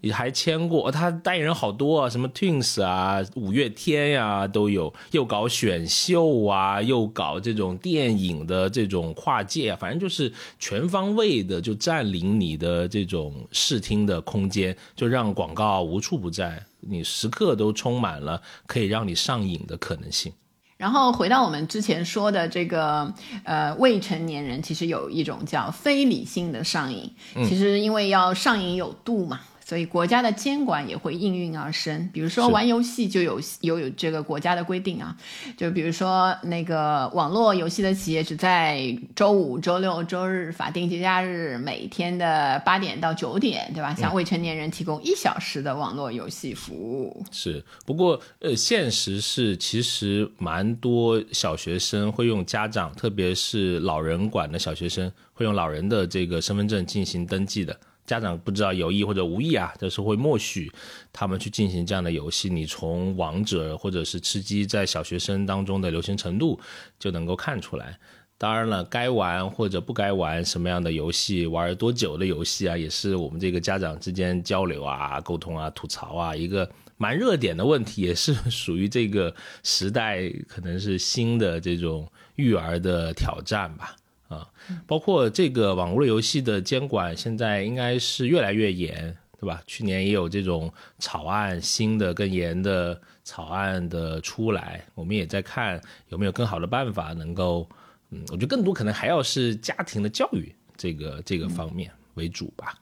[0.00, 20.32] 也还签过他代言人好多啊，什么 Twins 啊、五月天呀都有，又搞选秀啊，又搞这种电影的这种跨界啊，反正就是全方位的就占领你的这种视听的空间，就让广告无处不在，你时刻都充满了可以让你上瘾的可能性。
[20.76, 23.12] 然后回到我们之前说的这个，
[23.44, 27.10] 呃，未成年人其实有一种叫非理性的上瘾，
[27.48, 29.40] 其实因为要上瘾有度嘛。
[29.66, 32.08] 所以国家的监管也会应运而生。
[32.12, 35.16] 比如说玩游戏就有有有这个国家的规定啊，
[35.56, 43.92] 就比如说那个网络游戏的企业只在周五、周六、周日法定节假日每天的八点到九点，对吧？
[43.96, 47.24] 向未成年人提供一小时的网络游戏服务。
[47.32, 57.76] 是，不过呃，现实是其实蛮多小学生会用家长，特别是老人管的小学生，会用老人的这个身份证进行登记的。
[58.06, 60.70] 家长不知道有意或者无意啊，就是会默许
[61.12, 62.48] 他们去进行这样的游戏。
[62.48, 66.58] 你从王者或者是吃鸡在小学生当中的流行程度
[66.98, 67.98] 就能够看出来。
[68.38, 83.96] 当然了，该玩或者不该玩什么样的游戏，玩多久的游戏啊，也是我们这个家长之间交流啊、沟通啊、吐槽啊一个蛮热点的问题，也是属于这个时代可能是新的这种育儿的挑战吧。
[84.28, 84.48] 啊，
[84.86, 89.62] 包括这个网络游戏的监管，现在应该是越来越严，对吧？
[89.66, 97.68] 去年也有这种草案，新的更严的草案的出来，我们也在看有没有更好的办法能够，
[98.10, 102.74] 嗯，我觉得更多可能还要是家庭的教育这个这个方面为主吧。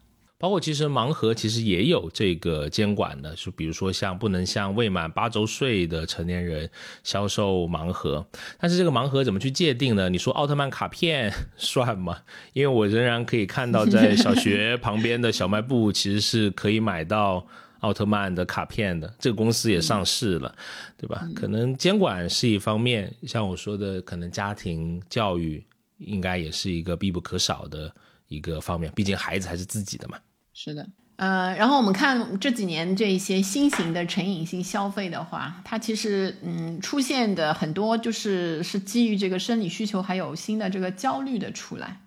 [0.44, 6.68] 包括其实盲盒其实也有这个监管的，就比如说像不能向未满八周岁的成年人
[7.02, 8.22] 销售盲盒，
[8.58, 10.10] 但是这个盲盒怎么去界定呢？
[10.10, 12.18] 你说奥特曼卡片 算吗？
[12.52, 17.46] 因为我仍然可以看到在 小学旁边的小卖部其实是可以买到
[17.80, 20.54] 奥特曼的卡片的，这个公司也上市了，
[20.98, 21.26] 对吧？
[21.34, 25.64] 可能监管是一方面，像我说的，可能家庭教育
[25.96, 27.90] 应该也是一个必不可少的
[28.28, 30.18] 一个方面，毕竟孩子还是自己的嘛。
[30.54, 30.86] 是的，
[31.16, 42.00] 呃，然后我们看这几年这一些新型的成瘾性消费的话，它其实嗯出现的很多就是是基于这个生理需求，还有新的这个焦虑的出来。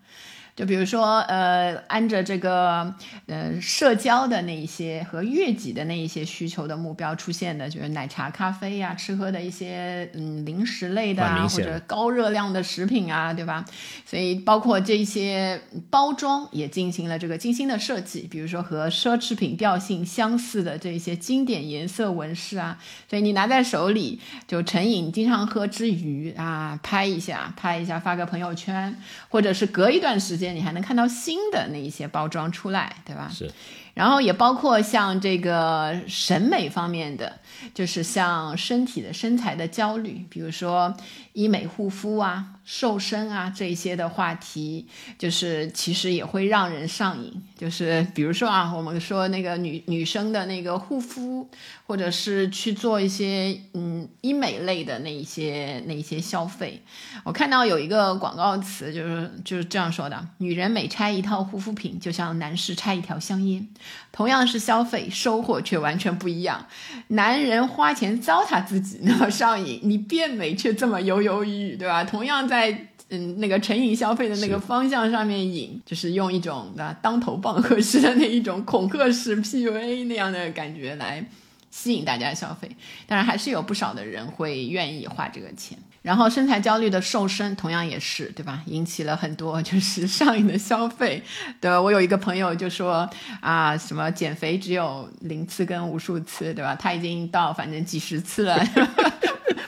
[0.58, 2.92] 就比如说，呃，按着这个
[3.26, 13.64] 呃社交的那一些和悦己的那一些需求的目标出现的，就是奶茶、咖啡呀、吃喝的一些嗯零食类的啊，或者高热量的食品啊，对吧？
[14.04, 22.76] 所以包括这些包装也进行了这个精心的设计，比如说和奢侈品调性相似的这些经典颜色纹饰啊，
[23.08, 28.92] 所以你拿在手里就成瘾，经常喝之余啊，拍一下，拍一下，发个朋友圈，
[29.28, 33.30] 或者是隔一段时间你还能看到新的那一些包装出来，对吧？
[33.32, 33.50] 是。
[33.94, 37.40] 然后也包括像这个审美方面的，
[37.74, 40.94] 就是像身体的身材的焦虑，比如说
[41.38, 47.32] 医美护肤啊、瘦身啊这些的话题，就是其实也会让人上瘾。
[47.56, 51.48] 就是比如说啊，我们说那个女女生的那个护肤，
[51.86, 56.82] 或者是去做一些嗯医美类的那一些那一些消费。
[57.22, 63.68] 我看到有一个广告词，就是就是这样说的：女人每拆一套护肤品，就像男士拆一条香烟。
[64.10, 66.66] 同样是消费，收获却完全不一样。
[67.08, 72.02] 男人花钱糟蹋自己那么上瘾，你变美却这么犹犹豫豫，对吧？
[72.02, 81.24] 同样在嗯那个成瘾消费的那个方向上面引，就是用一种的当头棒喝式的那一种恐吓式 PUA 那样的感觉来
[81.70, 82.68] 吸引大家消费。
[83.06, 85.78] 当然，还是有不少的人会愿意花这个钱。
[86.02, 88.62] 然后身材焦虑的瘦身同样也是，对吧？
[88.66, 91.22] 引起了很多就是上瘾的消费。
[91.60, 91.76] 对？
[91.76, 93.08] 我有一个朋友就说
[93.40, 96.74] 啊，什么减肥只有零次跟无数次，对吧？
[96.74, 98.64] 他已经到反正几十次了。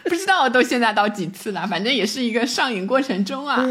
[0.05, 3.65] 不知道都现在到几次了，反正也是一个上瘾过程中啊。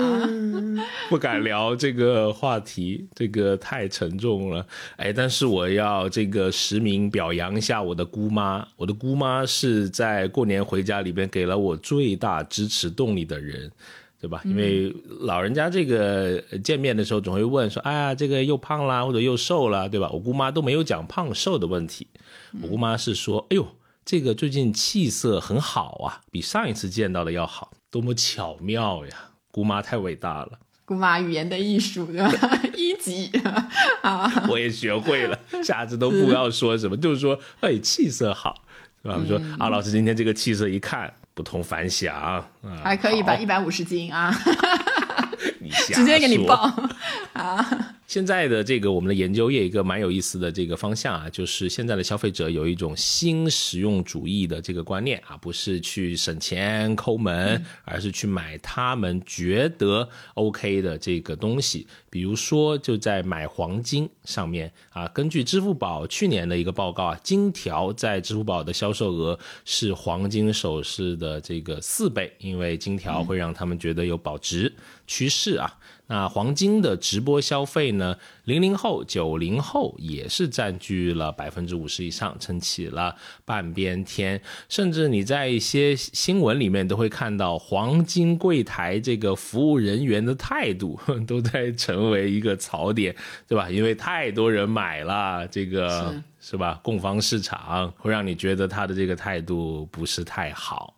[1.09, 4.65] 不敢聊这个话题，这个太沉重了。
[4.95, 8.65] 哎，但是我要这个实名表扬一下我的姑妈。
[8.77, 13.69] 我的姑妈是在过年回家里边给了我最大支持动力的人，
[14.21, 14.41] 对吧？
[14.45, 22.07] 因为老人家这个呃见面的时候总会问说：“哎呀，这个又胖啦，或者又瘦啦，对吧？”我姑妈都没有讲胖瘦的问题，
[22.61, 23.67] 我姑妈是说：“哎呦。”
[24.09, 29.15] 这个最近气色很好啊，比上一次见到的要好，多么巧妙呀！
[29.51, 30.53] 姑妈太伟大了，
[30.83, 32.59] 姑妈语言的艺术，对吧？
[32.75, 33.29] 一级
[34.01, 38.63] 啊，我也学会了，下次都不要说什么， 就是说，哎，气色好，
[39.03, 39.13] 是吧？
[39.13, 42.49] 我们说啊，老师今天这个气色一看不同凡响啊，
[42.83, 43.35] 还可以吧？
[43.35, 44.35] 好一百五十斤啊，
[45.93, 46.55] 直接给你报
[47.33, 47.95] 啊。
[48.09, 61.85] 现在的这个我们的研究业一个蛮有意思的这个方向啊，就是现在的消费者有一种新实用主义的这个观念啊，不是去省钱抠门，而是去买他们觉得 OK 的这个东西。
[62.09, 74.73] 比如说就在买黄金上面啊，根据支付宝去年的一个报告啊，金条在支付宝的销售额是黄金首饰的这个四倍，因为金条会让他们觉得有保值
[75.05, 75.77] 趋势啊。
[76.11, 78.17] 那黄金的直播消费呢？
[78.45, 84.41] 零零后、九零后也是占据了百分之五十以上，撑起了半边天。
[84.67, 93.15] 甚至你在一些新闻里面都会看到，黄金柜台这个服务人员的态度 都在成为一个槽点，
[93.47, 93.69] 对吧？
[93.69, 96.79] 因为太多人买了这个，是吧？
[96.81, 100.95] 供方市场会让你觉得他的这个态度不是太好。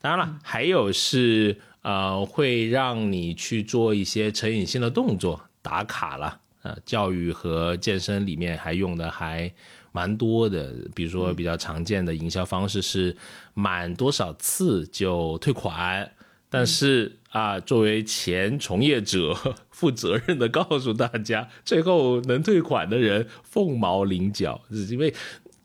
[0.00, 1.54] 当然了，还有是。
[1.84, 6.40] 呃，会让你去做一些成瘾性的动作，打卡了。
[6.62, 9.52] 呃，教育和健身里面还用的还
[9.92, 13.14] 蛮多的，比如说比较常见的营销方式是
[13.52, 16.10] 满多少次就退款。
[16.48, 19.36] 但是啊，作为前从业者，
[19.70, 25.12] 负责任的告诉大家，最后能退款的人凤毛麟角，因为。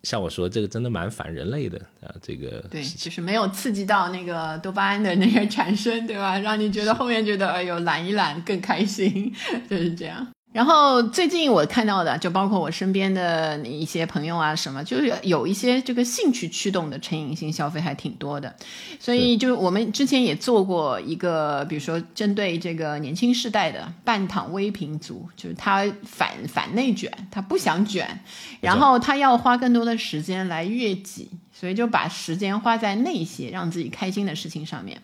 [0.03, 2.13] 像我说，这个真的蛮反人类的啊！
[2.21, 6.39] 这个对，就是没有刺激到那个多巴胺的那个产生，对吧？
[6.39, 9.33] 让你觉得后面觉得哎呦懒一懒更开心，
[9.69, 10.25] 就是这样。
[10.51, 18.53] 然后最近我看到的，就包括我身边的一些朋友啊，什么就是有一些这个兴趣驱动的成瘾性消费还挺多的，
[18.99, 28.19] 所以就我们之前也做过一个，比如说针对这个年轻世代的半躺微平族，就是他反反内卷，他不想卷，
[28.59, 31.29] 然后他要花更多的时间来悦己。
[31.51, 34.97] 所以就把时间花在那些让自己开心的事情上面。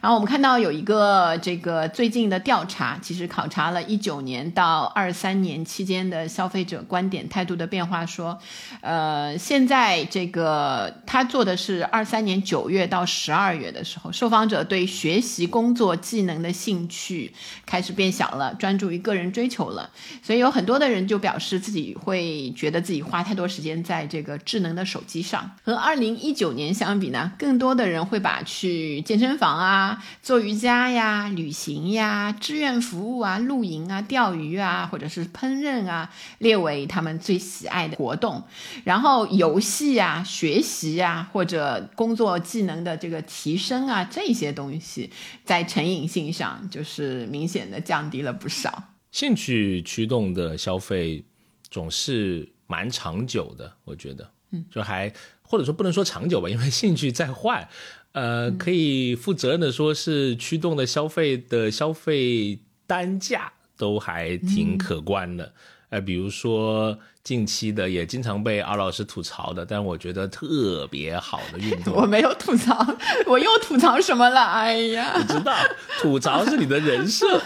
[0.00, 8.38] 然后我们看到有一个这个最近的调查，其实考察了一九年到二三年期间的消费者观点态度的变化，说，
[8.80, 17.32] 呃，现在这个他做的是二三年九月到十二月的时候，受访者对学习、工作技能的兴趣
[17.66, 19.90] 开始变小了，专注于个人追求了。
[20.22, 25.98] 所以有很多的人就表示自己会觉得自己花太多时间在这个智能的手机上，和二。
[25.98, 29.87] 零一九年相比呢，更多的人会把去健身房啊、
[30.22, 38.42] 做瑜伽呀、旅行呀、志愿服务啊、露营啊、钓鱼啊，或者是烹饪啊，列为他们最喜爱的活动。
[38.84, 45.10] 然后游戏啊、学习啊，或者工作技能的这个提升啊，这些东西
[45.44, 48.82] 在成瘾性上就是明显的降低了不少。
[49.10, 51.24] 兴趣驱动的消费
[51.70, 55.12] 总是蛮长久的，我觉得，嗯，就还。
[55.50, 57.66] 或者说不能说长久吧，因为兴趣在换，
[58.12, 65.52] 呃，可以负责任的说是驱动的消费的消费单价都还挺可观的，
[65.90, 72.84] 呃，比如说近期的也经常被敖老师吐槽的，但我觉得特别好的运动， 我没有吐槽，
[73.26, 74.40] 我又吐槽什么了？
[74.40, 75.54] 哎呀，我知道
[76.00, 77.40] 吐槽是你的人设。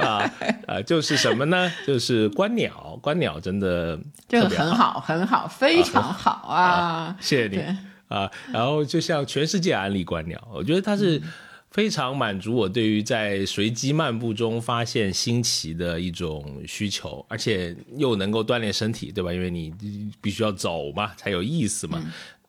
[0.00, 0.30] 啊
[0.68, 1.72] 啊，就是什么呢？
[1.86, 3.98] 就是观鸟，观鸟真的
[4.28, 7.16] 这个很好，很好，非常好啊！
[7.20, 7.76] 谢谢你
[8.08, 8.30] 啊。
[8.52, 11.22] 然后就像全世界安利观鸟，我觉得它是
[11.70, 19.32] 非常满足我对于在随机漫步中发现新奇的一种需求，而且又能够锻炼身体，对吧？
[19.32, 19.72] 因为你
[20.20, 22.02] 必须要走嘛，才有意思嘛。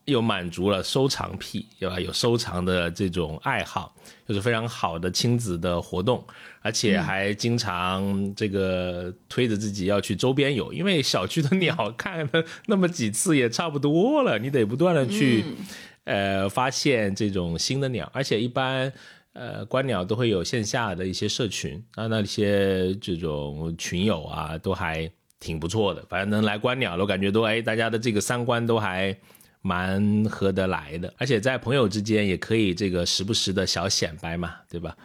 [0.06, 2.00] 又满足了收藏癖，对吧？
[2.00, 3.94] 有收藏的这种爱好，
[4.28, 6.26] 就是非常好的亲子的活动，
[6.62, 15.44] 而且还经常这个推着自己要去周边游，因为小区的鸟看了那么几次也差不多了，你得不断的去，
[16.04, 18.92] 呃，发现这种新的鸟，而且一般
[19.34, 29.16] 呃观鸟都会有线下的一些社群啊，那些这种群友啊都还挺不错的，反正能来观鸟了，我感觉都哎，大家的这个三观都还。
[29.62, 34.96] 蛮合得来的，而且在朋友之间也可以这个时不时的小显摆嘛，对吧？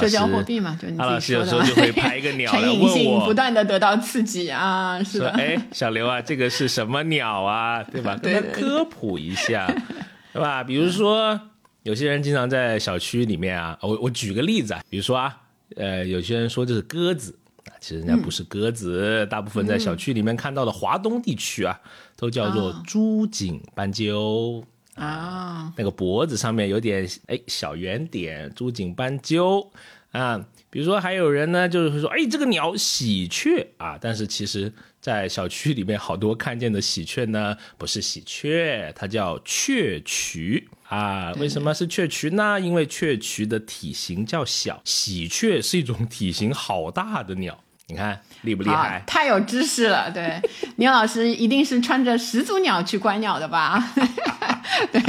[0.00, 1.44] 社交货币嘛，就你自己说的。
[1.44, 5.30] 有时候就会拍一个鸟来 问我，不断的得到刺激啊，是的。
[5.30, 7.82] 哎，小刘啊， 这个是什么鸟啊？
[7.84, 8.16] 对吧？
[8.16, 9.66] 跟他科普一下，
[10.32, 10.64] 对吧？
[10.64, 11.38] 比如说，
[11.84, 15.36] 有些人经常在小区里面啊，我我举个例子啊，比如说啊，
[15.76, 17.38] 呃，有些人说这是鸽子。
[17.80, 21.80] 其实人家不是鸽子，大部分在小区里面看到的华东地区啊，
[22.16, 24.64] 都叫做朱颈斑鸠
[24.94, 25.72] 啊。
[25.76, 29.70] 那个脖子上面有点哎小圆点，朱颈斑鸠
[30.10, 30.44] 啊。
[30.70, 34.70] 比如说还有人呢，就是说哎这个鸟喜鹊啊，但是其实
[35.00, 41.32] 在小区里面好多看见的喜鹊呢，不是喜鹊，它叫雀渠啊。
[41.34, 42.60] 为什么是雀渠呢？
[42.60, 47.58] 因为雀渠的体型较小，喜鹊是一种体型好大的鸟。
[47.88, 49.02] 你看厉不厉害？
[49.06, 50.40] 太有知识了，对，
[50.76, 53.82] 牛老师一定是穿着始祖鸟去观鸟的吧？
[54.92, 55.00] 对，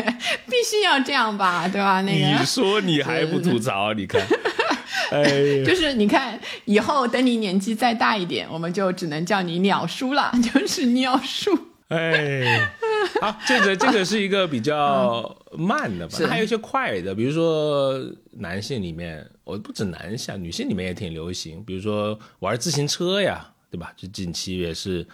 [0.48, 2.02] 必须要这样吧，对吧？
[2.02, 3.94] 那个，你说你还不吐槽？
[3.94, 4.22] 你看，
[5.12, 5.24] 哎，
[5.66, 11.68] 就是你看，以后等你年纪再大一点，我们就只能叫你鸟叔了，就是鸟叔。
[11.90, 12.70] 哎，
[13.22, 18.00] 好，这个这个是一个比较慢的吧，是还有一些快的，比如说
[18.32, 23.94] 男性里面，我不止男性，女性里面也挺流行，比如说玩自行车呀，对吧？
[23.98, 25.06] 这近期也是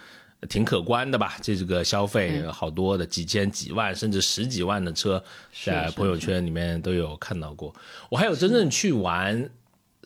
[0.48, 1.36] 挺可观的吧？
[1.42, 5.22] 这这个消费好多的几千几万甚至十几万的车，
[5.64, 7.74] 在朋友圈里面都有看到过。
[8.10, 9.50] 我还有真正去玩。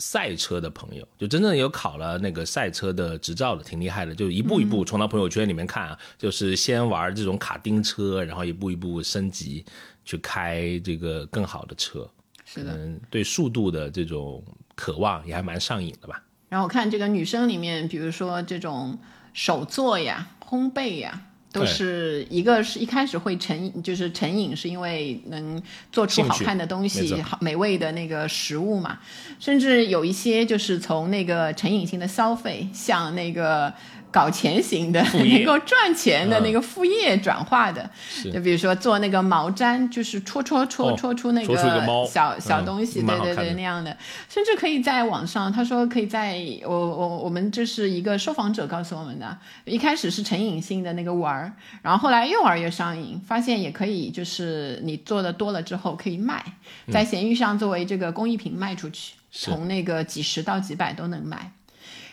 [0.00, 4.12] 赛车的朋友，就真正有考了那个赛车的执照的，挺厉害的。
[4.12, 9.64] 就一步一步从他朋友圈里面看啊，就是先玩这种卡丁车，然后一步一步升级
[10.04, 12.10] 去开这个更好的车。
[12.44, 12.72] 是的。
[12.72, 14.42] 嗯，对速度的这种
[14.74, 16.20] 渴望也还蛮上瘾的吧？
[16.48, 18.98] 然后我看这个女生里面，比如说这种
[19.32, 25.60] 手作呀、烘焙呀，都是一个是一开始会成瘾，就是成瘾是因为能
[25.90, 28.98] 做出好看的东西、好美味的那个食物嘛。
[29.38, 33.72] 甚至有一些就是从那个成瘾性的消费，像那个
[34.10, 37.88] 搞钱型的、能够赚钱的那个副业转化的。
[38.08, 38.30] 是。
[38.30, 42.04] 就比如说做那个毛毡，就是戳戳戳哦戳出那个猫。
[42.06, 43.96] 小小嗯东西，对对对，那样的，
[44.28, 56.44] 甚至可以在网上，他说可以在我我我们这是一个受访者告诉我们的，一开始是成瘾性的那个玩儿，然后后来越玩越上瘾，发现也可以就是你做的多了之后可以卖，
[56.90, 59.50] 在闲鱼上作为这个工艺品卖出去，是。
[59.50, 61.52] 从那个几十到几百都能卖。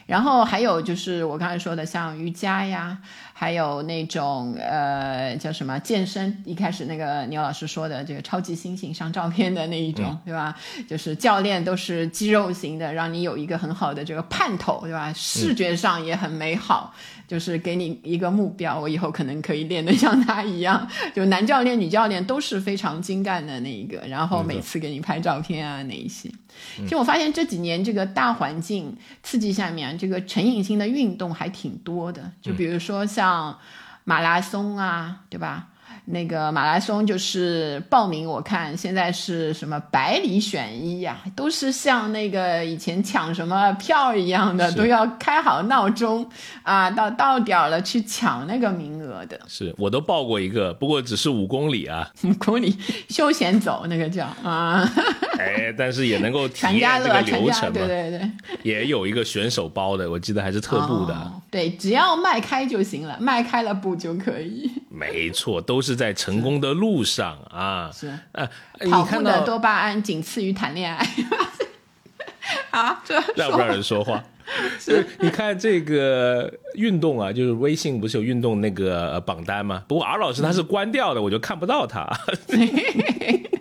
[0.08, 2.98] 然后还有就是我刚才说的，像瑜伽呀，
[3.40, 10.58] 还有那种呃叫什么健身，一开始那个牛老师说的这个超级猩猩上照片的那一种，对吧？
[10.90, 15.14] 就是教练都是肌肉型的，让你有一个很好的这个盼头，对吧？
[15.14, 16.92] 视觉上也很美好，
[17.28, 20.88] 就是给你一个目标，我以后可能可以练得像他一样。
[21.14, 26.28] 就男教练、女教练都是非常精干的那一个，然后每次给你拍照片啊那一些。
[26.78, 32.32] 其实我发现这几年这个大环境刺激下面，这个成瘾性的运动还挺多的。
[32.42, 33.27] 就比如说像
[34.04, 35.68] 马拉松啊，对吧？
[36.10, 46.26] 那个马拉松就是报名，我看现在是什么百里选一呀、都是像那个以前抢什么票一样的，都要开好闹钟
[46.64, 49.38] 啊，到到点儿了去抢那个名额的。
[49.48, 52.78] 是我都报过一个，不过只是五公里啊， 五公里
[53.10, 54.90] 休闲走那个叫啊，
[55.38, 58.32] 哎，但是也能够体验这个流程嘛，对对对。
[58.64, 64.72] 也有一个选手包的，我记得还是特步的，哦对，只要迈开就行了，迈开了步就可以。
[64.90, 67.92] 没错，都是在成功的路上啊。
[67.92, 68.48] 是呃，
[68.90, 71.06] 跑步看的多巴胺仅次于谈恋爱。
[72.72, 74.24] 啊，这让不让人说话？
[74.80, 79.84] 就 是你看这个运动啊，就是微信不是有运动那个呃榜单吗？
[79.90, 82.08] 不过 R 老师他是关掉的，我就看不到他。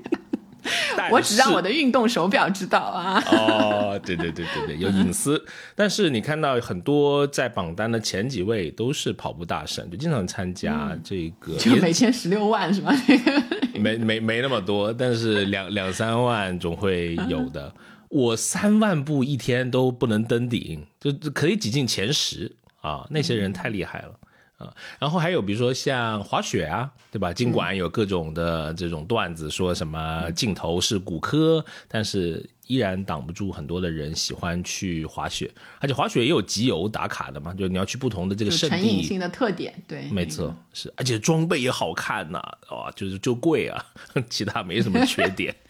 [0.97, 3.23] 但我只让我的运动手表知道啊。
[3.31, 5.45] 哦，对对对对对，有隐私。
[5.75, 12.93] 但是你看到很多在榜单的前几位都是跑步大神，就经常参加这个，就每天十六万是吧？
[13.79, 17.73] 没没没那么多，但是两两三万总会有的。
[18.09, 22.51] 我三万步一天都不能登顶，就就可以挤进前十
[22.81, 23.05] 啊！
[23.11, 24.15] 那些人太厉害了。
[24.57, 27.33] 啊，然后还有比如说像滑雪啊，对吧？
[27.33, 42.39] 尽管有各种的这种段子说什么镜头是骨科，但是依然挡不住很多的人喜欢去滑雪，而且滑雪也有集邮打卡的嘛，就你要去不同的这个就圣地，成瘾性的特点，对，没错，是，而且装备也好看呐、
[42.69, 43.85] 哦，就是就贵啊，
[44.31, 45.55] 其他没什么缺点。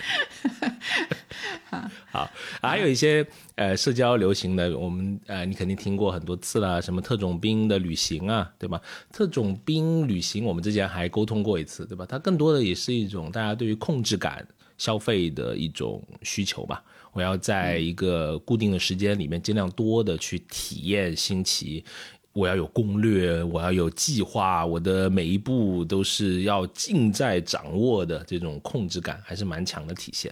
[2.10, 2.30] 好，
[2.60, 3.26] 还有一些
[3.56, 8.80] 呃社交流行的，我们呃你肯定听过很多次了，什么特种兵的旅行啊，对吧？
[9.12, 12.06] 特种兵旅行我们之前还沟通过一次，对吧？
[12.06, 14.46] 它更多的也是一种大家对于控制感
[14.78, 16.82] 消费的一种需求吧。
[17.12, 21.84] 我要在一个固定的时间里面，尽量多的去体验新奇。
[22.32, 30.30] 我要有攻略，我要有计划，我的每一步都是要尽在掌握的，这种控制感还是蛮强的体现。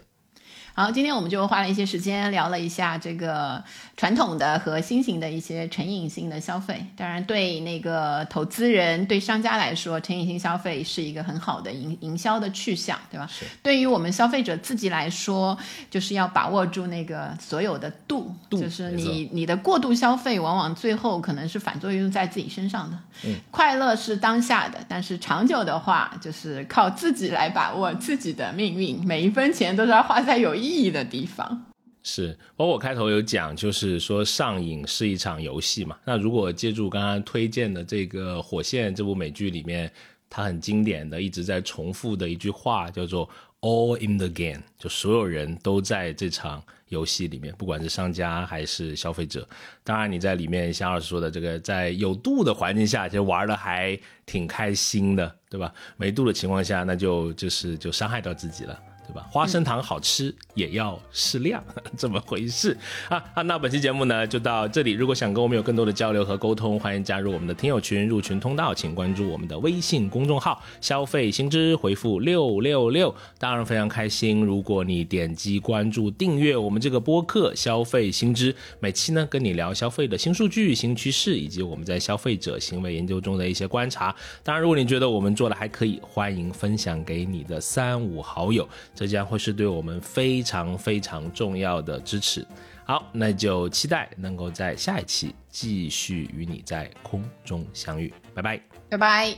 [0.77, 3.63] 好，今天我们就花了一些时间聊了一下这个
[3.97, 6.85] 传统的和新型的一些成瘾性的消费。
[6.97, 13.31] 当然，对那个投资人、对商家来说，成瘾性消费是一个很好的营营销的去向，对吧？
[13.63, 15.57] 对于我们消费者自己来说，
[15.89, 22.99] 就是要把握住那个所有的度，度就是你你的过度消费，往往最后可能是反作用在自己身上的。
[23.23, 31.67] 嗯，快乐是当下的，但是长久的话，就是靠自己来把握自己的命运，每一分钱都是要花在有意意义的地方。
[32.03, 35.97] 是，包括我开头有讲，就是说上瘾是一场游戏嘛。
[36.05, 39.91] 那如果借助刚刚推荐的这个《火线》这部美剧里面，
[40.29, 43.27] 它很经典的一直在重复的一句话叫做
[43.63, 49.49] “all in the game”，就所有人都在这场游戏里面，不管是商家还是消费者。
[49.83, 55.73] 当然，你在里面像二说的这个，在有度的环境下，其实玩的还挺开心的，对吧？
[55.97, 58.79] 没度的情况下，那就就是就伤害到自己了。
[59.07, 59.27] 对吧？
[59.31, 61.63] 花生糖好吃，也要适量，
[61.97, 62.77] 这么回事
[63.09, 63.43] 啊啊！
[63.43, 64.93] 那本期节目呢就到这里。
[64.93, 73.15] 如果想跟我们有更多的交流和沟通，欢迎加入我们的听友群，入群通道请关注我们的微信公众号“消费新知”，回复六六六。
[73.39, 84.15] 当然非常开心，如果你点击关注订阅我们这个播客“消费新知”，每期呢跟你聊消费的新数据、新趋势，以及我们在消费者行为研究中的一些观察。
[84.43, 88.69] 当然，如果你觉得我们做的还可以，欢迎分享给你的三五好友。
[88.95, 92.47] 这将会是对我们非常非常重要的支持。
[92.85, 98.13] 好，那就期待能够在下一期继续与你在空中相遇。
[98.35, 98.61] 拜拜，
[98.91, 99.35] 拜拜。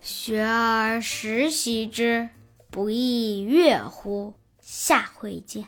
[0.00, 2.28] 学而时习之，
[2.70, 4.34] 不亦说乎？
[4.60, 5.66] 下回见。